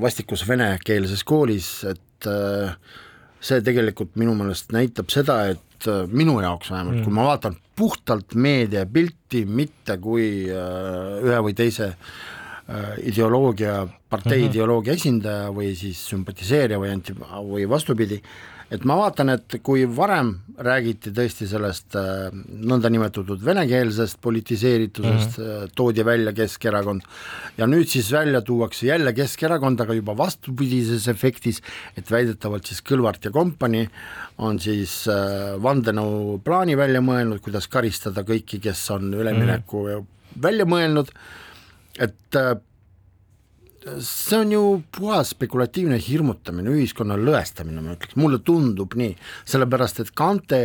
[0.02, 2.76] vastikus venekeelses koolis, et äh,
[3.42, 7.58] see tegelikult minu meelest näitab seda, et äh, minu jaoks vähemalt mm., kui ma vaatan
[7.76, 14.52] puhtalt meediapilti, mitte kui äh, ühe või teise äh, ideoloogia, partei mm -hmm.
[14.52, 18.22] ideoloogia esindaja või siis sümpatiseerija või anti- või vastupidi,
[18.72, 20.32] et ma vaatan, et kui varem
[20.64, 25.74] räägiti tõesti sellest äh, nõndanimetatud venekeelsest politiseeritusest mm, -hmm.
[25.76, 27.04] toodi välja Keskerakond
[27.58, 31.62] ja nüüd siis välja tuuakse jälle Keskerakond, aga juba vastupidises efektis,
[31.98, 33.90] et väidetavalt siis Kõlvart ja kompanii
[34.38, 40.42] on siis äh, vandenõuplaani välja mõelnud, kuidas karistada kõiki, kes on ülemineku mm -hmm.
[40.42, 41.12] välja mõelnud,
[42.00, 42.44] et
[44.00, 44.64] see on ju
[44.98, 49.16] puhas spekulatiivne hirmutamine, ühiskonna lõhestamine, ma ütleks, mulle tundub nii,
[49.50, 50.62] sellepärast et Kante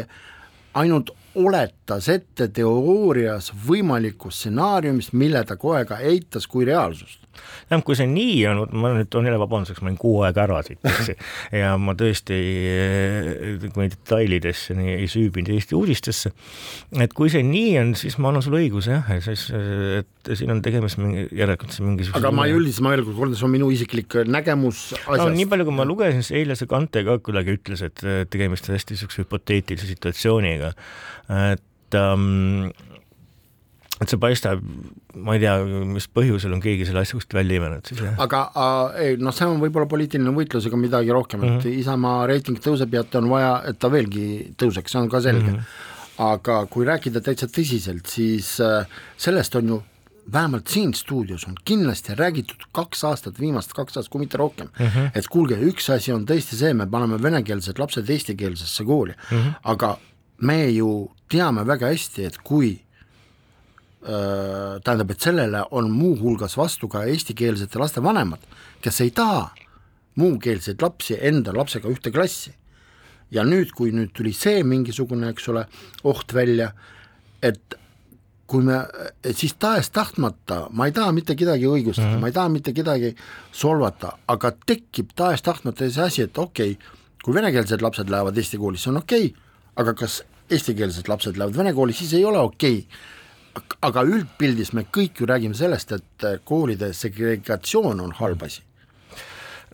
[0.76, 7.98] ainult oletas ette teoorias võimalikku stsenaariumist, mille ta kohe ka eitas kui reaalsust tähendab, kui
[7.98, 11.12] see nii on, ma nüüd toon jälle vabanduseks, ma olin kuu aega ära siit, eks
[11.60, 12.38] ja ma tõesti
[13.74, 16.32] kui detailidesse nii ei süübinud Eesti uudistesse,
[17.02, 20.62] et kui see nii on, siis ma annan sulle õiguse jah, siis et siin on
[20.64, 23.54] tegemist mingi, järelikult see mingisuguse aga ma ei üldista, ma veel kord kordan, see on
[23.54, 25.22] minu isiklik nägemus asjast.
[25.22, 28.68] no nii palju, kui ma lugesin, siis eile see Kante ka kuidagi ütles, et tegemist
[28.68, 30.72] on hästi niisuguse hüpoteetilise situatsiooniga,
[31.52, 32.70] et ähm,
[33.96, 34.60] et see paistab,
[35.16, 35.56] ma ei tea,
[35.88, 38.14] mis põhjusel on keegi selle asja kuskilt välja imenud siis jah.
[38.20, 41.82] aga äh, ei noh, see on võib-olla poliitiline võitlus ega midagi rohkemat mm, -hmm.
[41.82, 45.48] Isamaa reiting tõuseb ja et on vaja, et ta veelgi tõuseks, see on ka selge
[45.48, 45.58] mm.
[45.58, 46.24] -hmm.
[46.28, 48.84] aga kui rääkida täitsa tõsiselt, siis äh,
[49.16, 49.82] sellest on ju
[50.32, 54.86] vähemalt siin stuudios on kindlasti räägitud kaks aastat, viimast kaks aastat, kui mitte rohkem mm,
[54.86, 55.10] -hmm.
[55.14, 59.52] et kuulge, üks asi on tõesti see, me paneme venekeelsed lapsed eestikeelsesse kooli mm, -hmm.
[59.62, 59.98] aga
[60.40, 62.85] me ju teame väga hästi, et kui
[64.06, 68.42] tähendab, et sellele on muuhulgas vastu ka eestikeelsete laste vanemad,
[68.82, 69.48] kes ei taha
[70.20, 72.54] muukeelseid lapsi enda lapsega ühte klassi.
[73.30, 75.64] ja nüüd, kui nüüd tuli see mingisugune, eks ole,
[76.06, 76.68] oht välja,
[77.42, 77.74] et
[78.46, 78.76] kui me,
[79.34, 82.22] siis tahes-tahtmata, ma ei taha mitte kedagi õigustada mm, -hmm.
[82.22, 83.10] ma ei taha mitte kedagi
[83.50, 88.78] solvata, aga tekib tahes-tahtmata see asi, et okei okay,, kui venekeelsed lapsed lähevad eesti kooli,
[88.78, 89.42] see on okei okay,,
[89.76, 93.15] aga kas eestikeelsed lapsed lähevad vene kooli, siis ei ole okei okay
[93.86, 98.65] aga üldpildis me kõik ju räägime sellest, et koolide segregatsioon on halb asi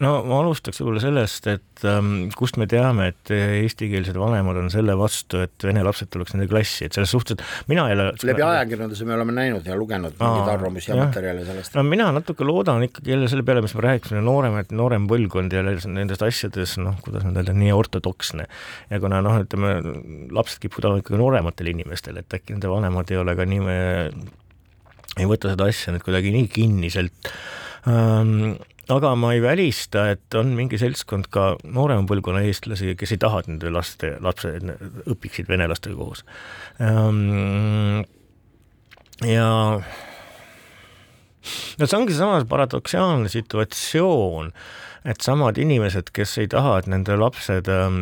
[0.01, 4.95] no ma alustaks võib-olla sellest, et ähm, kust me teame, et eestikeelsed vanemad on selle
[4.99, 7.39] vastu, et vene lapsed tuleks nende klassi, et selles suhtes,
[7.71, 11.45] mina ei ole läbi ajakirjanduse me oleme näinud ja lugenud Aa, mingeid arvamusi ja materjale
[11.49, 11.77] sellest.
[11.77, 15.65] no mina natuke loodan ikkagi jälle selle peale, mis me rääkisime, nooremad, noorem põlvkond ja
[15.67, 18.49] nendest asjades, noh, kuidas nüüd öelda, nii ortodoksne.
[18.91, 19.75] ja kuna noh, ütleme,
[20.33, 23.79] lapsed kipuvad olema ikkagi noorematel inimestel, et äkki nende vanemad ei ole ka nii,
[25.21, 27.33] ei võta seda asja nüüd kuidagi nii kinniselt
[27.91, 28.55] ähm,
[28.91, 33.43] aga ma ei välista, et on mingi seltskond ka noorema põlvkonna eestlasi, kes ei taha,
[33.43, 34.73] et nende laste, lapsed
[35.13, 36.25] õpiksid vene lastega koos.
[36.83, 38.03] Ehm,
[39.29, 39.49] ja
[41.79, 44.51] no see ongi samas paradoksaalne situatsioon,
[45.09, 48.01] et samad inimesed, kes ei taha, et nende lapsed ähm,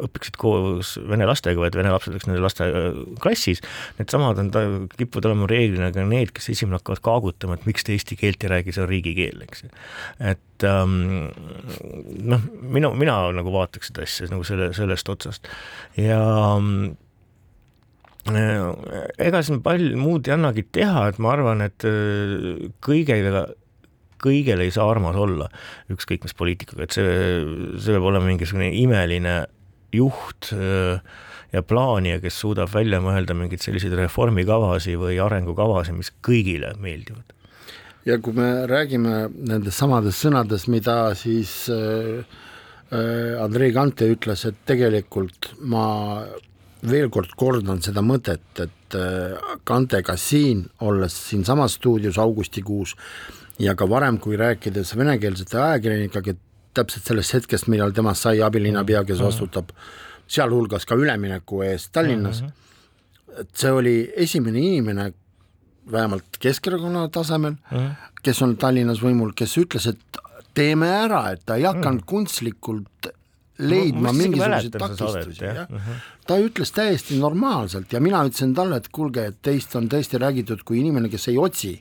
[0.00, 2.88] õpiksid koos vene lastega, vaid vene lapsed oleks nende laste äh,
[3.22, 3.62] klassis,
[4.00, 4.50] needsamad on,
[4.96, 8.54] kipuvad olema reeglina ka need, kes esimene hakkavad kaagutama, et miks te eesti keelt ei
[8.54, 9.70] räägi, see on riigikeel, eks ju.
[10.32, 10.96] et ähm,
[12.32, 15.46] noh, minu, mina nagu vaataks seda asja nagu selle, sellest otsast
[15.98, 16.18] ja
[16.56, 16.96] ähm,
[18.28, 23.46] ega siin palju muud ei annagi teha, et ma arvan, et äh, kõigega,
[24.22, 25.48] kõigele ei saa armas olla,
[25.92, 27.16] ükskõik mis poliitikaga, et see,
[27.78, 29.34] see peab olema mingisugune imeline
[29.96, 31.00] juht äh,
[31.52, 37.34] ja plaanija, kes suudab välja mõelda mingeid selliseid reformikavasid või arengukavasid, mis kõigile meeldivad.
[38.06, 42.22] ja kui me räägime nendest samadest sõnadest, mida siis äh,
[42.90, 46.24] äh Andrei Kante ütles, et tegelikult ma
[46.88, 52.96] veel kord kordan seda mõtet, et äh, Kantega siin, olles siinsamas stuudios augustikuus
[53.60, 56.36] ja ka varem, kui rääkides venekeelsete ajakirjanikega,
[56.74, 59.26] täpselt sellest hetkest, millal temast sai abilinnapea, kes mhm.
[59.28, 59.74] vastutab
[60.30, 63.40] sealhulgas ka ülemineku eest Tallinnas, mhm.
[63.42, 65.10] et see oli esimene inimene,
[65.90, 68.12] vähemalt Keskerakonna tasemel, mhm.
[68.22, 70.20] kes on Tallinnas võimul, kes ütles, et
[70.54, 73.10] teeme ära, et ta ei hakanud kunstlikult
[73.60, 75.66] leidma mingisuguseid takistusi, jah.
[75.68, 76.04] Mhm.
[76.26, 80.64] ta ütles täiesti normaalselt ja mina ütlesin talle, et kuulge, et teist on tõesti räägitud
[80.64, 81.74] kui inimene, kes ei otsi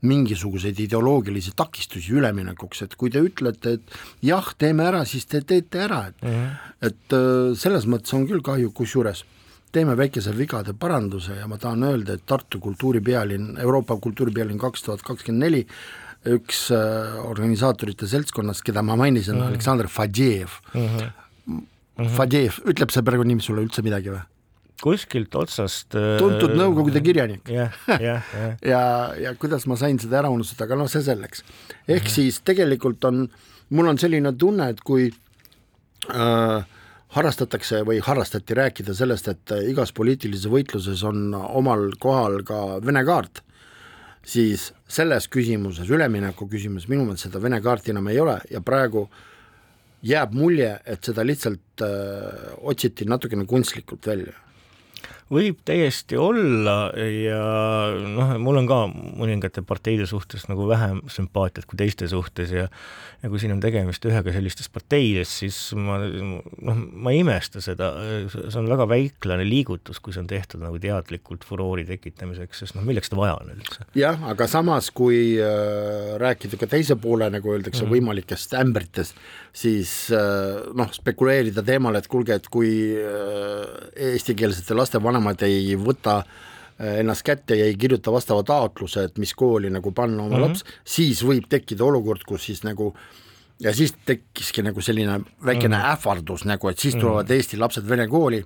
[0.00, 5.82] mingisuguseid ideoloogilisi takistusi üleminekuks, et kui te ütlete, et jah, teeme ära, siis te teete
[5.84, 6.70] ära, et mm -hmm.
[6.88, 9.24] et äh, selles mõttes on küll kahju, kusjuures
[9.72, 15.02] teeme väikese vigade paranduse ja ma tahan öelda, et Tartu kultuuripealinn, Euroopa kultuuripealinn kaks tuhat
[15.06, 15.66] kakskümmend neli
[16.28, 19.54] üks äh, organisaatorite seltskonnast, keda ma mainisin mm, -hmm.
[19.54, 20.80] Aleksandr Fadjeev mm.
[20.80, 21.10] -hmm.
[22.16, 24.22] Fadjeev, ütleb see perekonnanimi sulle üldse midagi või?
[24.80, 27.74] kuskilt otsast äh, tuntud Nõukogude kirjanik yeah,.
[28.00, 28.54] Yeah, yeah.
[28.64, 28.82] ja,
[29.26, 31.44] ja kuidas ma sain seda ära unustada, aga noh, see selleks.
[31.44, 32.14] ehk mm -hmm.
[32.14, 33.26] siis tegelikult on,
[33.76, 35.10] mul on selline tunne, et kui
[36.08, 36.64] äh,
[37.16, 43.42] harrastatakse või harrastati rääkida sellest, et igas poliitilises võitluses on omal kohal ka Vene kaart
[44.26, 49.08] siis selles küsimuses, ülemineku küsimuses minu meelest seda Vene kaarti enam ei ole ja praegu
[50.02, 54.36] jääb mulje, et seda lihtsalt äh, otsiti natukene kunstlikult välja
[55.30, 57.40] võib täiesti olla ja
[58.16, 62.66] noh, mul on ka mõningate parteide suhtes nagu vähem sümpaatiat kui teiste suhtes ja
[63.20, 67.90] ja kui siin on tegemist ühega sellistest parteidest, siis ma noh, ma ei imesta seda,
[68.32, 72.86] see on väga väiklane liigutus, kui see on tehtud nagu teadlikult furoori tekitamiseks, sest noh,
[72.86, 73.84] milleks seda vaja on üldse?
[73.98, 79.20] jah, aga samas, kui äh, rääkida ka teise poole, nagu öeldakse mm., võimalikest ämbritest,
[79.52, 83.68] siis äh, noh, spekuleerida teemal, et kuulge, et kui äh,
[84.10, 89.18] eestikeelsete laste vanemad vanemad ei võta äh, ennast kätte ja ei kirjuta vastava taotluse, et
[89.18, 90.48] mis kooli nagu panna oma mm -hmm.
[90.48, 92.94] laps, siis võib tekkida olukord, kus siis nagu
[93.60, 95.92] ja siis tekkiski nagu selline väikene mm -hmm.
[95.92, 97.36] ähvardus nagu, et siis tulevad mm -hmm.
[97.36, 98.44] Eesti lapsed vene kooli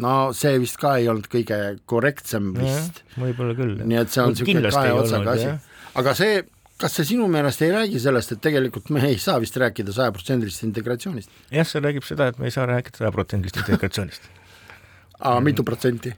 [0.00, 3.02] no see vist ka ei olnud kõige korrektsem vist.
[3.16, 3.80] võib-olla küll.
[3.84, 5.48] nii et see on niisugune kahe otsaga asi.
[5.94, 6.42] aga see,
[6.76, 10.62] kas see sinu meelest ei räägi sellest, et tegelikult me ei saa vist rääkida sajaprotsendilisest
[10.68, 11.30] integratsioonist?
[11.50, 14.35] jah, see räägib seda, et me ei saa rääkida sajaprotsendilisest integratsioonist
[15.20, 16.14] aga mitu protsenti?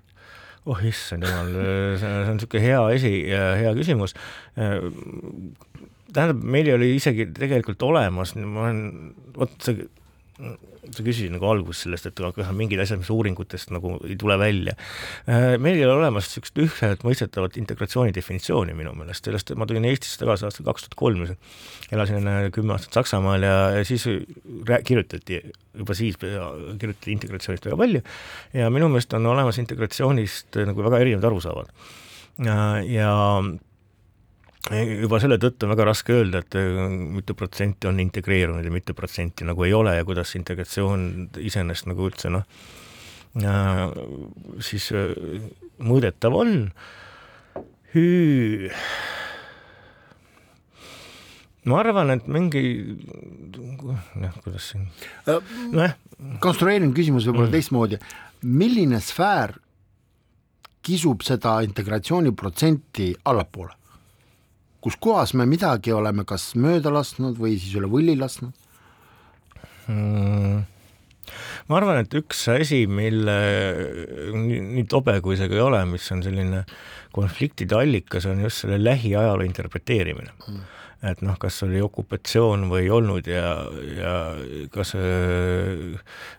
[0.68, 1.52] oh issand jumal,
[2.00, 4.14] see on niisugune hea esi, hea küsimus.
[6.12, 8.82] tähendab, meil oli isegi tegelikult olemas, ma olen,
[9.38, 9.88] vot see
[10.94, 14.38] sa küsisid nagu alguses sellest, et kas on mingid asjad, mis uuringutest nagu ei tule
[14.40, 14.74] välja.
[15.28, 19.86] Äh, meil ei ole olemas niisugust ühtset mõistetavat integratsiooni definitsiooni minu meelest, sellest ma tulin
[19.88, 21.24] Eestisse tagasi aastal kaks tuhat kolm,
[21.94, 24.06] elasin enne kümme aastat Saksamaal ja, ja siis
[24.88, 25.40] kirjutati,
[25.78, 28.02] juba siis kirjutati integratsioonist väga palju
[28.56, 31.72] ja minu meelest on olemas integratsioonist nagu väga erinevad arusaavad.
[32.44, 33.14] ja, ja
[34.76, 38.94] juba selle tõttu on väga raske öelda, et äh, mitu protsenti on integreerunud ja mitu
[38.96, 42.44] protsenti nagu ei ole ja kuidas integratsioon iseenesest nagu üldse noh,
[43.40, 43.84] äh,
[44.64, 45.14] siis äh,
[45.80, 46.52] mõõdetav on.
[51.68, 52.62] ma arvan, et mingi
[53.56, 54.84] noh, kuidas siin
[55.72, 55.96] nojah.
[56.44, 57.56] konstrueerin küsimuse võib-olla mm.
[57.56, 57.98] teistmoodi,
[58.44, 59.56] milline sfäär
[60.84, 63.77] kisub seda integratsiooniprotsenti allapoole?
[64.84, 68.54] Kus kohas me midagi oleme kas mööda lasknud või siis üle võlli lasknud
[69.88, 70.64] hmm.?
[71.68, 73.38] ma arvan, et üks asi, mille
[74.32, 76.64] nii tobe kui see ka ei ole, mis on selline
[77.12, 80.66] konfliktide allikas, on just selle lähiajaloo interpreteerimine mm
[81.06, 83.52] et noh, kas oli okupatsioon või ei olnud ja,
[83.94, 84.14] ja
[84.74, 84.94] kas,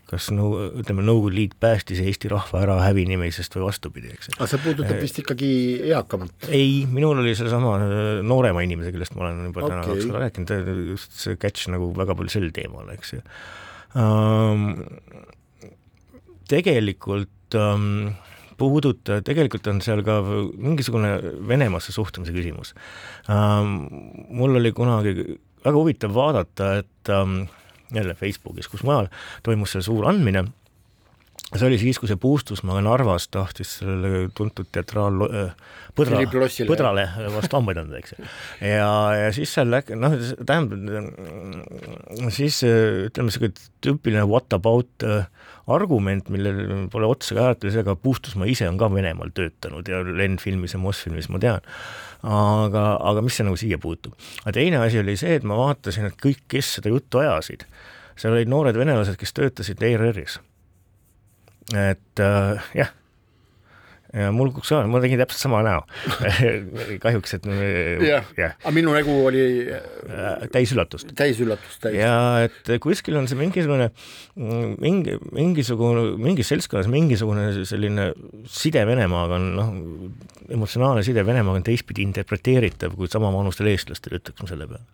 [0.09, 4.33] kas no ütleme, Nõukogude Liit päästis Eesti rahva ära hävinimisest või vastupidi, eks.
[4.35, 5.51] aga see puudutab vist ikkagi
[5.93, 6.49] eakamat?
[6.51, 7.77] ei, minul oli seesama
[8.25, 9.75] noorema inimese, kellest ma olen juba okay.
[9.75, 13.23] täna kaks korda rääkinud, just see catch nagu väga palju sel teemal, eks ju
[13.95, 14.73] um,.
[16.49, 18.11] tegelikult um,
[18.59, 21.15] puuduta, tegelikult on seal ka mingisugune
[21.47, 22.75] Venemaasse suhtumise küsimus
[23.31, 23.87] ähm,.
[24.29, 25.15] mul oli kunagi
[25.65, 27.41] väga huvitav vaadata, et ähm,
[27.95, 29.09] jälle Facebookis, kus mujal
[29.43, 30.45] toimus seal suur andmine
[31.49, 35.53] see oli siis, kui see Puustusmaa Narvas tahtis sellele tuntud teatraal äh,
[35.97, 36.21] Põdra,
[36.69, 38.27] Põdrale vastu hambaid anda, eks ju.
[38.69, 40.13] ja, ja siis seal läk-, noh,
[40.45, 40.77] tähendab,
[42.35, 45.25] siis ütleme, niisugune tüüpiline what about äh,
[45.75, 50.01] argument, millel pole otsa ka ajata, see, aga Puustusmaa ise on ka Venemaal töötanud ja
[50.03, 51.65] lendfilmis ja Mosfilmis, ma tean.
[52.23, 54.17] aga, aga mis see nagu siia puutub?
[54.43, 57.65] aga teine asi oli see, et ma vaatasin, et kõik, kes seda juttu ajasid,
[58.19, 60.39] seal olid noored venelased, kes töötasid ERR-is
[61.75, 62.93] et äh, jah,
[64.13, 65.83] ja mul kukkus ka, ma tegin täpselt sama näo
[67.03, 67.45] kahjuks, et
[68.05, 68.51] jah ja.
[68.63, 71.13] aga minu nägu oli äh, täis üllatust.
[71.17, 71.99] täis üllatust, täis.
[71.99, 73.91] ja et kuskil on see mingisugune,
[74.81, 78.09] mingi, mingisugune, mingis seltskonnas mingisugune selline
[78.49, 79.71] side Venemaaga on noh,
[80.57, 84.85] emotsionaalne side Venemaaga on teistpidi interpreteeritav kui samavanustel eestlastel, ütleks ma selle peale.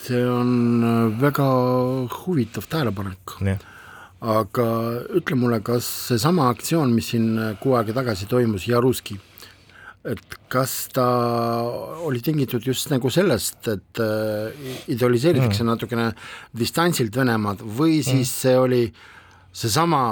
[0.00, 1.46] see on väga
[2.22, 3.40] huvitav tähelepanek.
[4.20, 4.68] Aga
[5.16, 9.16] ütle mulle, kas seesama aktsioon, mis siin kuu aega tagasi toimus, Jaruski,
[10.04, 11.06] et kas ta
[12.06, 15.70] oli tingitud just nagu sellest, et äh, idealiseeritakse mm.
[15.72, 16.08] natukene
[16.56, 18.40] distantsilt Venemaad või siis mm.
[18.44, 18.82] see oli
[19.52, 20.02] seesama,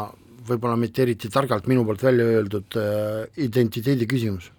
[0.48, 4.52] võib-olla mitte eriti targalt minu poolt välja öeldud äh, identiteedi küsimus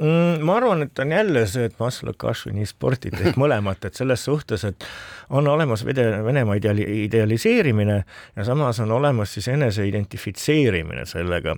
[0.00, 4.26] Mm, ma arvan, et on jälle see, et Maslow, Kašvini spordid ehk mõlemat, et selles
[4.26, 4.84] suhtes, et
[5.32, 7.96] on olemas Vene, Venemaa ideali-, idealiseerimine
[8.36, 11.56] ja samas on olemas siis enese identifitseerimine sellega.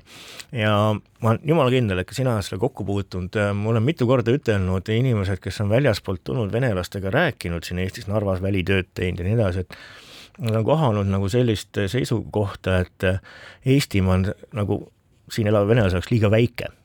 [0.54, 4.06] ja ma olen jumala kindel, et ka sina oled selle kokku puutunud, ma olen mitu
[4.06, 9.32] korda ütelnud, inimesed, kes on väljaspoolt tulnud venelastega rääkinud siin Eestis, Narvas välitööd teinud ja
[9.32, 13.12] nii edasi, et nad on kohanud nagu sellist seisukohta, et
[13.66, 14.30] Eestimaa on
[14.62, 14.84] nagu
[15.26, 16.77] siin elava venelase jaoks liiga väike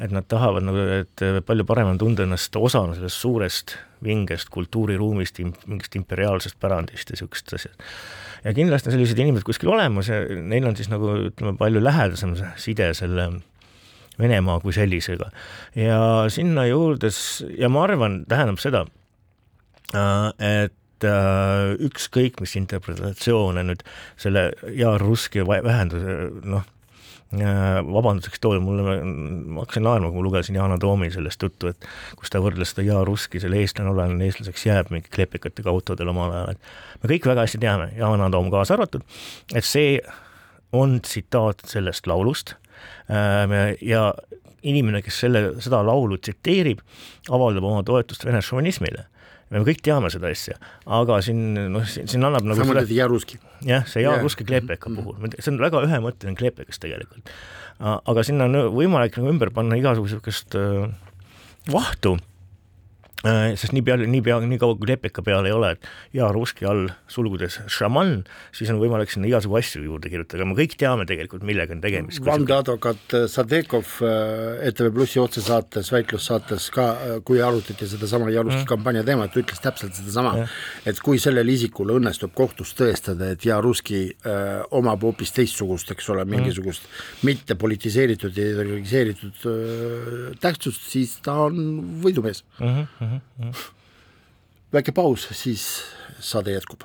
[0.00, 5.38] et nad tahavad nagu, et palju parem on tunda ennast osana sellest suurest vingest kultuuriruumist,
[5.68, 7.72] mingist imperiaalsest pärandist ja niisugust asja.
[8.44, 12.36] ja kindlasti on sellised inimesed kuskil olemas ja neil on siis nagu ütleme, palju lähedasem
[12.56, 13.30] side selle
[14.20, 15.30] Venemaa kui sellisega.
[15.76, 17.08] ja sinna juurde,
[17.58, 18.84] ja ma arvan, tähendab seda,
[19.94, 20.28] äh,
[20.62, 23.84] et äh, ükskõik mis interpretatsioone nüüd
[24.20, 26.68] selle ja russki vähenduse noh,
[27.32, 31.86] vabanduseks toon, mulle, ma hakkasin naerma, kui ma lugesin Yana Toomi sellest juttu, et
[32.18, 36.34] kus ta võrdles seda Jaa Ruski, selle eestlane olen, eestlaseks jääb mingi klepikatega autodel omal
[36.34, 39.06] ajal, et me kõik väga hästi teame, Yana Toom kaasa arvatud,
[39.54, 39.96] et see
[40.76, 42.54] on tsitaat sellest laulust
[43.08, 44.10] äh, ja
[44.62, 46.84] inimene, kes selle, seda laulu tsiteerib,
[47.32, 49.08] avaldab oma toetust vene šovinismile
[49.52, 50.56] me kõik teame seda asja,
[50.98, 51.42] aga siin
[51.74, 53.38] noh, siin annab nagu sa mõtled Jaruski?
[53.68, 57.32] jah, see Jaruski Klepeka mm puhul, see on väga ühemõtteline Klepekas tegelikult.
[57.82, 60.88] aga sinna on võimalik nagu ümber panna igasugust niisugust äh,
[61.72, 62.16] vahtu
[63.22, 66.66] sest nii peale, nii pea, nii kaua kui lepika peal ei ole, et ja Ruski
[66.68, 68.22] all sulgudes šaman,
[68.54, 71.82] siis on võimalik sinna igasugu asju juurde kirjutada, aga me kõik teame tegelikult, millega on
[71.84, 72.22] tegemist.
[72.26, 76.88] vandeadvokaat äh, Sadekov äh, ETV Plussi otsesaates, väitlussaates ka,
[77.26, 78.70] kui arutati sedasama Jaruski mm.
[78.72, 80.48] kampaania teemat, ütles täpselt sedasama,
[80.86, 86.26] et kui sellel isikul õnnestub kohtus tõestada, et Jaruski äh, omab hoopis teistsugust, eks ole,
[86.26, 87.30] mingisugust mm.
[87.30, 91.62] mitte politiseeritud ja ideologiseeritud äh, tähtsust, siis ta on
[92.02, 92.86] võidumees mm.
[92.98, 93.20] -hmm mm.
[93.50, 93.70] -hmm.
[94.72, 95.84] väike paus, siis
[96.20, 96.82] saade jätkub.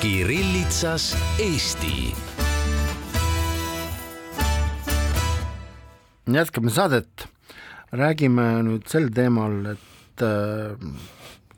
[0.00, 2.14] Kirillitsas Eesti.
[6.34, 7.26] jätkame saadet,
[7.92, 10.76] räägime nüüd sel teemal, et äh,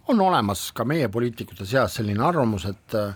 [0.09, 3.12] on olemas ka meie poliitikute seas selline arvamus, et äh,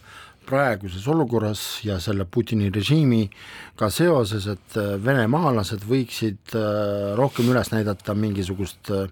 [0.47, 8.15] praeguses olukorras ja selle Putini režiimiga seoses, et äh, venemaalased võiksid äh, rohkem üles näidata
[8.19, 9.07] mingisugust äh,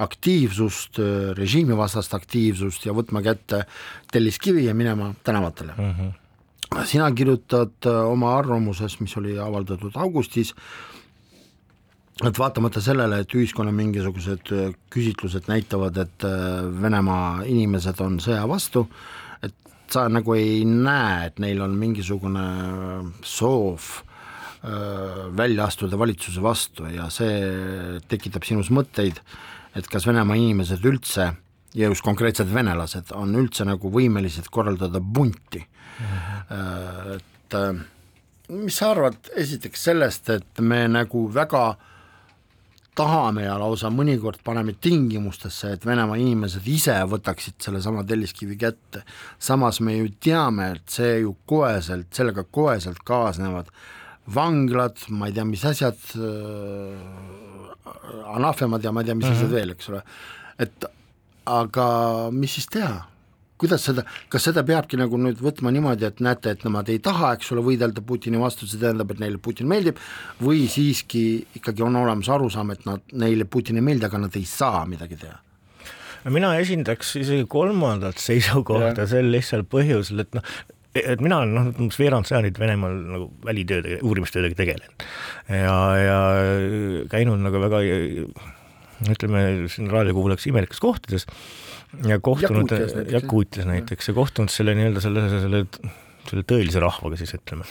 [0.00, 0.96] aktiivsust,
[1.36, 3.66] režiimivastast aktiivsust ja võtma kätte
[4.08, 5.90] telliskivi ja minema tänavatele mm.
[5.98, 6.86] -hmm.
[6.88, 10.54] sina kirjutad oma arvamuses, mis oli avaldatud augustis,
[12.24, 14.48] et vaatamata sellele, et ühiskonna mingisugused
[14.88, 16.24] küsitlused näitavad, et
[16.82, 18.88] Venemaa inimesed on sõja vastu,
[19.92, 22.46] sa nagu ei näe, et neil on mingisugune
[23.26, 23.88] soov
[25.36, 29.16] välja astuda valitsuse vastu ja see tekitab sinus mõtteid,
[29.72, 31.30] et kas Venemaa inimesed üldse
[31.74, 36.10] ja just konkreetsed venelased on üldse nagu võimelised korraldada punti mm.
[36.50, 37.16] -hmm.
[37.16, 37.56] et
[38.50, 41.76] mis sa arvad esiteks sellest, et me nagu väga
[43.00, 49.04] tahame ja lausa mõnikord paneme tingimustesse, et Venemaa inimesed ise võtaksid sellesama telliskivi kätte,
[49.40, 53.70] samas me ju teame, et see ju koheselt, sellega koheselt kaasnevad
[54.34, 56.94] vanglad, ma ei tea, mis asjad äh,,
[58.36, 59.38] anafemad ja ma ei tea, mis mm -hmm.
[59.38, 60.02] asjad veel, eks ole,
[60.58, 60.90] et
[61.46, 61.86] aga
[62.30, 63.09] mis siis teha?
[63.60, 67.34] Kuidas seda, kas seda peabki nagu nüüd võtma niimoodi, et näete, et nemad ei taha,
[67.36, 70.00] eks ole, võidelda Putini vastu, see tähendab, et neile Putin meeldib,
[70.40, 71.24] või siiski
[71.60, 75.20] ikkagi on olemas arusaam, et nad, neile Putin ei meeldi, aga nad ei saa midagi
[75.20, 75.38] teha?
[76.20, 80.44] no mina esindaks isegi kolmandat seisukohta sel lihtsal põhjusel, et noh,
[80.98, 85.04] et mina olen noh, umbes veerand sajandit Venemaal nagu välitöödega, uurimistöödega tegelenud.
[85.48, 86.18] Ja, ja
[87.12, 87.80] käinud nagu väga
[89.08, 91.24] ütleme siin raadiokuulajaks imelikes kohtades
[92.06, 92.72] ja kohtunud
[93.10, 95.64] Jakuutias näiteks ja kohtunud selle nii-öelda selle, selle,
[96.28, 97.66] selle tõelise rahvaga siis ütleme.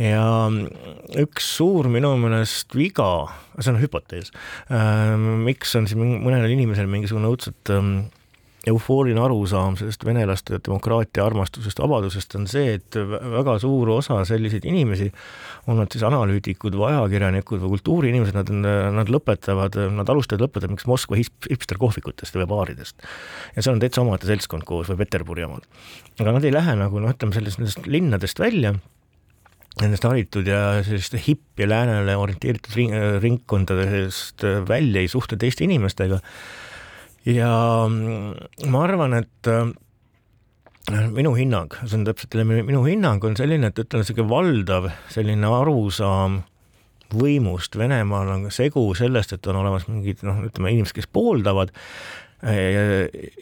[0.00, 0.26] ja
[1.22, 3.08] üks suur minu meelest viga,
[3.58, 4.32] see on hüpotees,
[4.68, 5.14] äh,
[5.46, 7.98] miks on siin mõnel inimesel mingisugune õudselt ähm,
[8.66, 15.06] eufooriline arusaam sellest venelaste demokraatia armastusest, vabadusest on see, et väga suur osa selliseid inimesi,
[15.70, 18.50] on nad siis analüütikud või ajakirjanikud või kultuuriinimesed, nad,
[18.96, 23.06] nad lõpetavad, nad alustavad, lõpetavad mingiks Moskva hipsterkohvikutest või baaridest.
[23.54, 25.66] ja seal on täitsa omaette seltskond koos või Peterburi omad.
[26.18, 28.74] aga nad ei lähe nagu noh, ütleme sellest, nendest linnadest välja
[29.80, 36.22] nendest haritud ja selliste hipp ja läänele orienteeritud ring, ringkondadest välja ei suhtle teiste inimestega
[37.26, 37.52] ja
[37.88, 39.70] mm, ma arvan, et äh,
[41.14, 46.44] minu hinnang, see on täpselt minu hinnang on selline, et ütleme, niisugune valdav selline arusaam
[47.14, 51.70] võimust Venemaal on segu sellest, et on olemas mingid noh, ütleme inimesed, kes pooldavad
[52.42, 52.82] ja,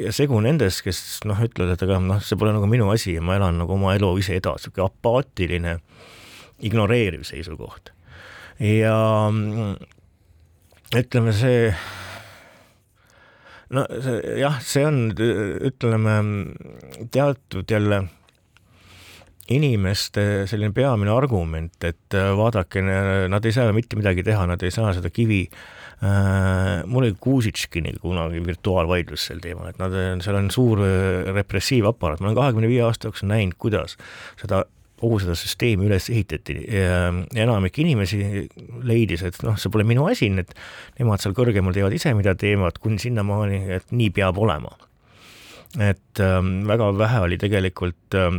[0.01, 3.25] ja segu nendes, kes noh, ütlevad, et aga noh, see pole nagu minu asi ja
[3.25, 5.75] ma elan nagu oma elu ise edasi, niisugune apaatiline,
[6.65, 7.93] ignoreeriv seisukoht.
[8.61, 8.97] ja
[9.33, 9.77] mm,
[11.01, 11.73] ütleme, see
[13.75, 16.19] no see, jah, see on, ütleme
[17.15, 18.05] teatud jälle
[19.53, 22.81] inimeste selline peamine argument, et äh, vaadake,
[23.29, 28.01] nad ei saa mitte midagi teha, nad ei saa seda kivi äh, mul oli Kuusitškiniga
[28.01, 32.87] kunagi virtuaalvaidlus sel teemal, et nad, seal on suur äh, repressiivaparaat, ma olen kahekümne viie
[32.87, 33.99] aasta jooksul näinud, kuidas
[34.41, 34.65] seda
[35.01, 37.11] kogu seda süsteemi üles ehitati ja
[37.43, 38.47] enamik inimesi
[38.87, 40.55] leidis, et noh, see pole minu asi, et
[41.01, 44.75] nemad seal kõrgemal teevad ise, mida teevad, kuni sinnamaani, et nii peab olema.
[45.75, 48.37] et ähm, väga vähe oli tegelikult ähm,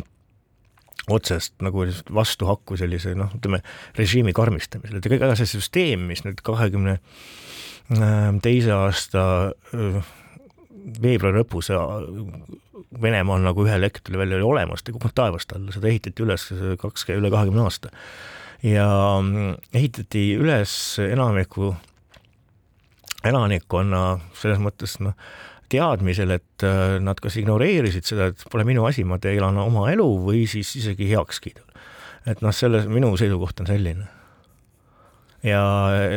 [1.12, 1.84] otsest nagu
[2.16, 3.60] vastuhakku sellise noh, ütleme
[3.98, 7.00] režiimi karmistamisele, et ega see süsteem, mis nüüd kahekümne
[7.92, 9.26] ähm, teise aasta
[9.76, 10.14] äh,
[11.02, 11.72] veebruari lõpus
[13.02, 16.48] Venemaal nagu ühel hetkel veel oli olemas, ta ei kukkunud taevast alla, seda ehitati üles
[16.80, 17.92] kaks, üle kahekümne aasta.
[18.64, 18.88] ja
[19.20, 20.72] mm, ehitati üles
[21.04, 21.74] enamiku
[23.26, 24.04] elanikkonna
[24.38, 25.16] selles mõttes noh,
[25.72, 30.08] teadmisel, et äh, nad kas ignoreerisid seda, et pole minu asi, ma elan oma elu
[30.28, 31.66] või siis isegi heakskiidul.
[32.26, 34.15] et noh, selles minu seisukoht on selline
[35.46, 35.66] ja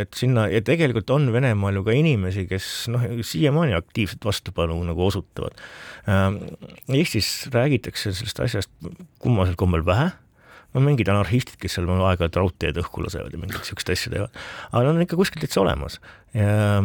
[0.03, 5.05] et sinna ja tegelikult on Venemaal ju ka inimesi, kes noh, siiamaani aktiivset vastupanu nagu
[5.07, 5.59] osutavad.
[6.09, 6.41] Ähm,
[6.89, 8.72] Eestis räägitakse sellest asjast
[9.20, 10.11] kummalisel kombel vähe
[10.76, 14.83] no mingid anarhistid, kes seal aeg-ajalt raudteed õhku lasevad ja mingit niisugust asja teevad, aga
[14.85, 15.99] nad on ikka kuskil täitsa olemas.
[16.37, 16.83] ja,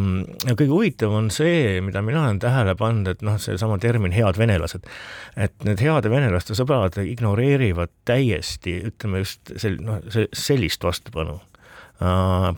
[0.48, 4.40] ja kõige huvitavam on see, mida mina olen tähele pannud, et noh, seesama termin head
[4.40, 4.88] venelased,
[5.36, 10.00] et need heade venelaste sõbrad ignoreerivad täiesti, ütleme just sel-, noh,
[10.32, 11.42] sellist vastupanu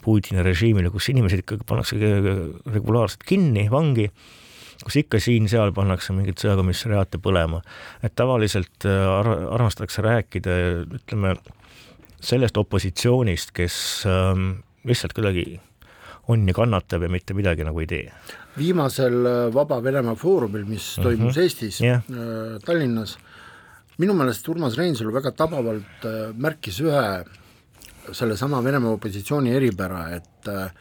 [0.02, 1.98] Putini režiimile, kus inimesed ikkagi pannakse
[2.72, 4.08] regulaarselt kinni, vangi,
[4.84, 7.62] kus ikka siin-seal pannakse mingeid sõjakomissariaate põlema.
[8.04, 10.58] et tavaliselt äh, ar-, armastatakse rääkida,
[11.00, 11.36] ütleme,
[12.26, 13.78] sellest opositsioonist, kes
[14.10, 15.60] ähm, lihtsalt kuidagi
[16.32, 18.12] on ja kannatab ja mitte midagi nagu ei tee.
[18.58, 21.44] viimasel äh, Vaba Venemaa Foorumil, mis toimus mm -hmm.
[21.44, 22.02] Eestis yeah.,
[22.66, 23.18] Tallinnas,
[23.98, 27.26] minu meelest Urmas Reinsalu väga tabavalt märkis ühe
[28.12, 30.72] sellesama Venemaa opositsiooni eripära, et äh,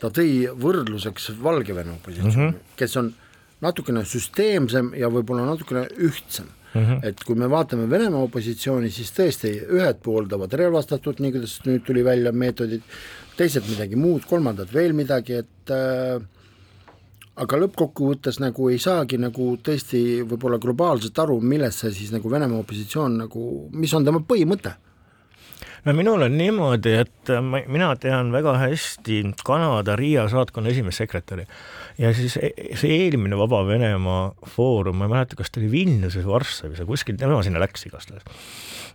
[0.00, 2.76] ta tõi võrdluseks Valgevene opositsiooni mm, -hmm.
[2.76, 3.12] kes on
[3.64, 6.80] natukene süsteemsem ja võib-olla natukene ühtsem mm.
[6.82, 7.00] -hmm.
[7.08, 12.04] et kui me vaatame Venemaa opositsiooni, siis tõesti ühed pooldavad relvastatult, nii kuidas nüüd tuli
[12.04, 12.82] välja meetodid,
[13.36, 16.22] teised midagi muud, kolmandad veel midagi, et äh,
[17.36, 22.64] aga lõppkokkuvõttes nagu ei saagi nagu tõesti võib-olla globaalselt aru, milles see siis nagu Venemaa
[22.64, 24.76] opositsioon nagu, mis on tema põhimõte
[25.86, 31.46] no minul on niimoodi, et ma, mina tean väga hästi Kanada Riia saatkonna esimest sekretäri
[32.00, 36.26] ja siis e, see eelmine Vaba Venemaa foorum, ma ei mäleta, kas ta oli Vilniuses,
[36.28, 38.26] Varssavis või kuskil, tema sinna läks igastahes.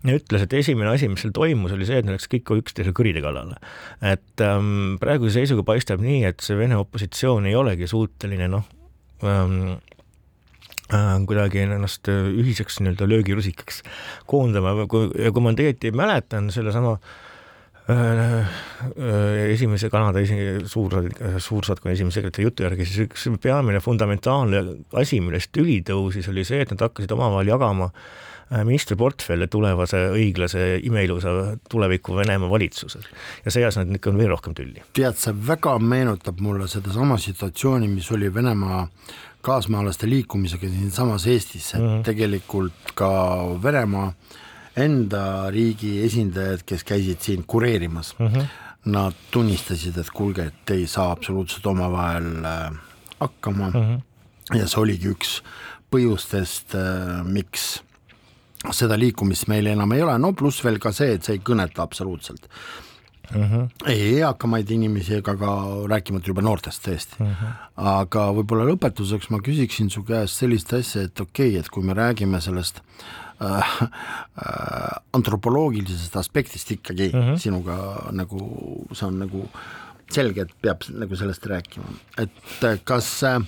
[0.04, 2.94] ja ütles, et esimene asi, mis seal toimus, oli see, et nad läks kõik üksteise
[2.98, 3.58] kõride kallale.
[4.02, 8.68] et ähm, praeguse seisuga paistab nii, et see Vene opositsioon ei olegi suuteline noh
[9.24, 9.91] ähm,, Äh,
[11.28, 13.84] kuidagi ennast äh, ühiseks nii-öelda löögirusikaks
[14.28, 14.76] koondama.
[14.84, 17.20] Ja kui ma tegelikult mäletan sellesama äh,
[19.52, 24.64] esimese Kanada esi-, suursaadik, suursaatkonna esimese sekretäri jutu järgi, siis üks peamine fundamentaalne
[25.00, 27.92] asi, millest tüli tõusis, oli see, et nad hakkasid omavahel jagama
[28.52, 33.08] ministriportfelle tulevase õiglase imeilusa tuleviku Venemaa valitsuses
[33.46, 34.84] ja see ajas nad ikka veel rohkem tülli.
[34.94, 38.88] tead, see väga meenutab mulle sedasama situatsiooni, mis oli Venemaa
[39.42, 42.04] kaasmaalaste liikumisega siinsamas Eestis, et mm -hmm.
[42.04, 43.12] tegelikult ka
[43.64, 44.14] Venemaa
[44.80, 48.46] enda riigi esindajad, kes käisid siin kureerimas mm, -hmm.
[48.86, 52.72] nad tunnistasid, et kuulge, et ei saa absoluutselt omavahel äh,
[53.20, 54.58] hakkama mm -hmm.
[54.58, 55.42] ja see oligi üks
[55.92, 57.84] põhjustest, äh, miks
[58.72, 61.82] seda liikumist meil enam ei ole, no pluss veel ka see, et see ei kõneta
[61.82, 62.48] absoluutselt
[63.36, 63.44] mm.
[63.44, 63.70] -hmm.
[63.86, 65.52] ei eakamaid inimesi ega ka
[65.90, 67.26] rääkimata juba noortest tõesti mm.
[67.28, 67.52] -hmm.
[67.76, 71.94] aga võib-olla lõpetuseks ma küsiksin su käest sellist asja, et okei okay,, et kui me
[71.94, 73.78] räägime sellest äh, äh,
[75.14, 77.38] antropoloogilisest aspektist ikkagi mm -hmm.
[77.38, 77.78] sinuga
[78.12, 78.42] nagu
[78.94, 79.50] see on nagu
[80.12, 81.86] selge, et peab nagu sellest rääkima,
[82.18, 83.40] et kas äh,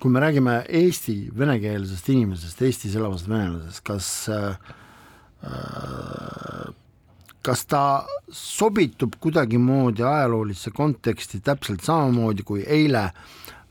[0.00, 4.56] kui me räägime Eesti venekeelsest inimesest, Eestis elavast venelasest, kas äh,
[5.42, 6.74] äh
[7.46, 7.80] kas ta
[8.32, 13.10] sobitub kuidagimoodi ajaloolisse konteksti täpselt samamoodi kui eile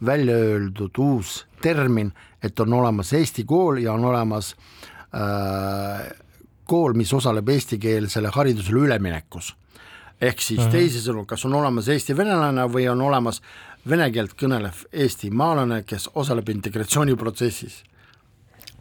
[0.05, 2.11] välja öeldud uus termin,
[2.43, 4.55] et on olemas Eesti kool ja on olemas
[5.15, 6.07] äh,
[6.65, 9.55] kool, mis osaleb eestikeelsele haridusele üleminekus.
[10.21, 10.71] ehk siis uh -huh.
[10.71, 13.41] teisisõnu, kas on olemas eesti venelane või on olemas
[13.89, 17.83] vene keelt kõnelev eestimaalane, kes osaleb integratsiooniprotsessis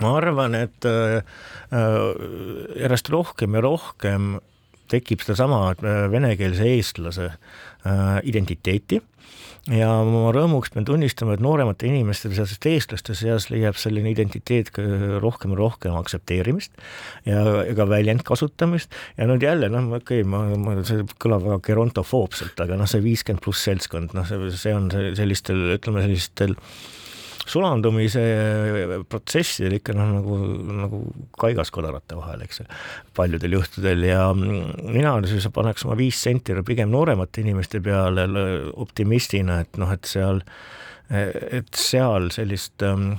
[0.01, 1.23] ma arvan, et äh,
[1.73, 4.41] äh järjest rohkem ja rohkem
[4.91, 9.03] tekib sedasama äh, venekeelse eestlase äh, identiteeti
[9.73, 14.73] ja ma rõõmuks pean tunnistama, et nooremate inimeste seas, eestlaste seas leiab selline identiteet
[15.23, 16.75] rohkem ja rohkem aktsepteerimist
[17.29, 17.45] ja
[17.77, 18.93] ka väljendkasutamist.
[19.17, 23.05] Ja nüüd jälle noh, okei okay,, ma, ma, see kõlab väga gerontofoobselt, aga noh, see
[23.05, 26.59] viiskümmend pluss seltskond, noh, see, see on sellistel, ütleme sellistel
[27.51, 28.23] sulandumise
[29.11, 30.39] protsessidel ikka noh, nagu,
[30.81, 31.01] nagu
[31.41, 32.67] kaigas kodarate vahel, eks ju,
[33.17, 38.27] paljudel juhtudel ja mina siis paneks oma viis senti pigem nooremate inimeste peale
[38.81, 40.43] optimistina, et noh, et seal,
[41.11, 43.17] et seal sellist ähm,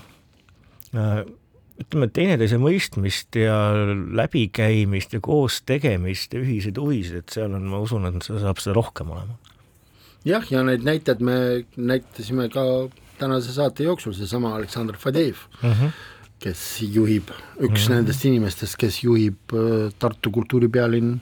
[0.98, 1.26] äh,
[1.82, 3.58] ütleme, teineteise mõistmist ja
[4.16, 8.76] läbikäimist ja koos tegemist ja ühiseid huvisid, et seal on, ma usun, et saab seda
[8.78, 9.36] rohkem olema.
[10.26, 11.38] jah, ja neid näiteid me
[11.76, 12.66] näitasime ka
[13.20, 15.92] tänase saate jooksul seesama Aleksandr Fadejev mm, -hmm.
[16.40, 17.94] kes juhib, üks mm -hmm.
[17.96, 21.22] nendest inimestest, kes juhib äh, Tartu kultuuripealinn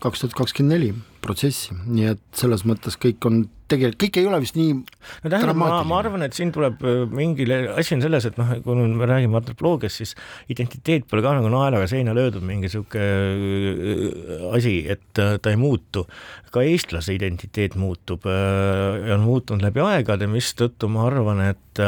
[0.00, 4.40] kaks tuhat kakskümmend neli protsessi, nii et selles mõttes kõik on tegelikult, kõik ei ole
[4.42, 8.26] vist nii no tähendab, ma, ma arvan, et siin tuleb äh, mingile, asi on selles,
[8.28, 10.14] et noh, kui me räägime antropoloogiast, siis
[10.52, 16.06] identiteet pole ka nagu naelaga seina löödud mingi niisugune äh, asi, et ta ei muutu.
[16.50, 21.82] ka eestlase identiteet muutub ja on muutunud läbi aegade, mistõttu ma arvan, et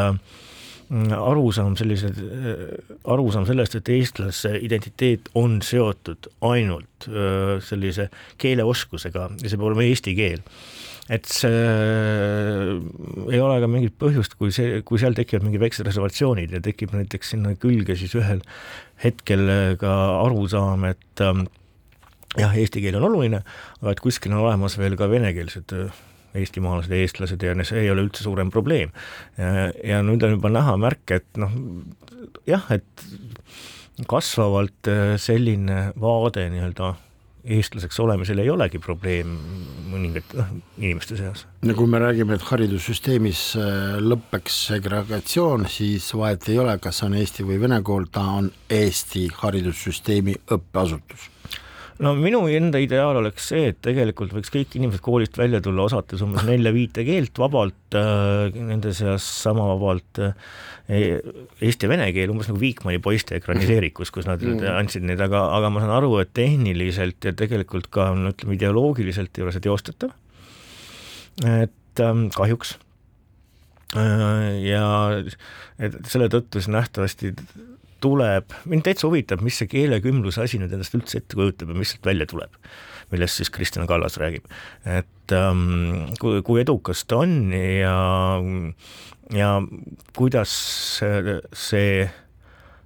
[1.16, 2.18] arusaam sellised,
[3.08, 7.08] arusaam sellest, et eestlase identiteet on seotud ainult
[7.64, 8.08] sellise
[8.42, 10.44] keeleoskusega ja see peab olema eesti keel.
[11.12, 11.64] Et see
[13.32, 16.94] ei ole ka mingit põhjust, kui see, kui seal tekivad mingid väiksed reservatsioonid ja tekib
[16.94, 18.44] näiteks sinna külge siis ühel
[19.02, 19.48] hetkel
[19.80, 21.24] ka arusaam, et
[22.38, 23.42] jah, eesti keel on oluline,
[23.82, 25.74] aga et kuskil on olemas veel ka venekeelsed
[26.38, 28.92] eestimaalased ja eestlased ja see ei ole üldse suurem probleem.
[29.38, 31.52] ja nüüd on juba näha märke, et noh,
[32.48, 33.06] jah, et
[34.08, 36.94] kasvavalt äh, selline vaade nii-öelda
[37.42, 39.32] eestlaseks olemisel ei olegi probleem
[39.90, 41.44] mõningate noh, inimeste seas.
[41.66, 47.18] no kui me räägime, et haridussüsteemis äh, lõpeks segregatsioon, siis vahet ei ole, kas on
[47.18, 51.31] eesti või vene kool, ta on Eesti haridussüsteemi õppeasutus
[52.02, 56.22] no minu enda ideaal oleks see, et tegelikult võiks kõik inimesed koolist välja tulla, osates
[56.24, 60.32] umbes nelja-viite keelt vabalt äh,, nende seas sama vabalt äh,
[60.92, 64.64] eesti ja vene keel, umbes nagu Viikmani poiste ekraniseerikus, kus nad mm.
[64.76, 69.38] andsid neid, aga, aga ma saan aru, et tehniliselt ja tegelikult ka no ütleme, ideoloogiliselt
[69.38, 70.14] ei ole see teostatav.
[71.42, 72.76] et ähm, kahjuks
[73.96, 74.86] äh, ja
[75.82, 77.32] et selle tõttu siis nähtavasti
[78.02, 81.94] tuleb, mind täitsa huvitab, mis see keelekümbluse asi nüüd endast üldse ette kujutab ja mis
[81.94, 82.58] sealt välja tuleb,
[83.12, 84.48] millest siis Kristjan Kallas räägib.
[84.84, 87.96] et ähm, kui, kui edukas ta on ja,
[89.36, 89.52] ja
[90.18, 90.56] kuidas
[90.98, 92.10] see, see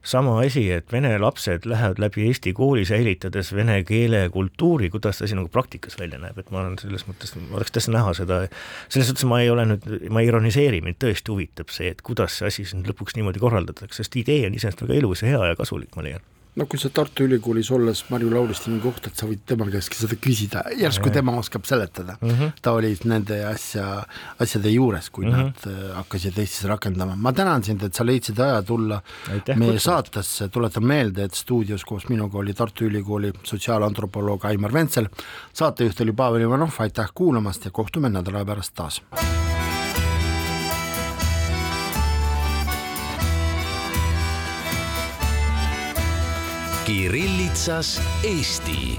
[0.06, 5.20] sama asi, et vene lapsed lähevad läbi Eesti kooli, säilitades vene keele ja kultuuri, kuidas
[5.20, 8.40] see asi nagu praktikas välja näeb, et ma olen selles mõttes, tahaks tõesti näha seda,
[8.86, 12.50] selles suhtes ma ei ole nüüd, ma ironiseeri, mind tõesti huvitab see, et kuidas see
[12.52, 15.92] asi siis lõpuks niimoodi korraldatakse, sest idee on iseenesest väga ilus ja hea ja kasulik,
[15.98, 16.24] ma leian
[16.56, 20.16] no kui sa Tartu Ülikoolis olles Marju Lauristini kohta, et sa võid tema käestki seda
[20.20, 22.30] küsida, järsku tema oskab seletada mm.
[22.30, 22.52] -hmm.
[22.62, 24.02] ta oli nende asja,
[24.40, 25.36] asjade juures, kui mm -hmm.
[25.36, 27.16] nad äh, hakkasid Eestis rakendama.
[27.16, 29.02] ma tänan sind, et sa leidsid aja tulla
[29.32, 35.08] Aitäh, meie saatesse, tuletan meelde, et stuudios koos minuga oli Tartu Ülikooli sotsiaalantropoloog Aimar Ventsel,
[35.52, 39.02] saatejuht oli Pavel Ivanov, aitäh kuulamast ja kohtume nädala pärast taas.
[47.06, 48.98] Kirillitsas Eesti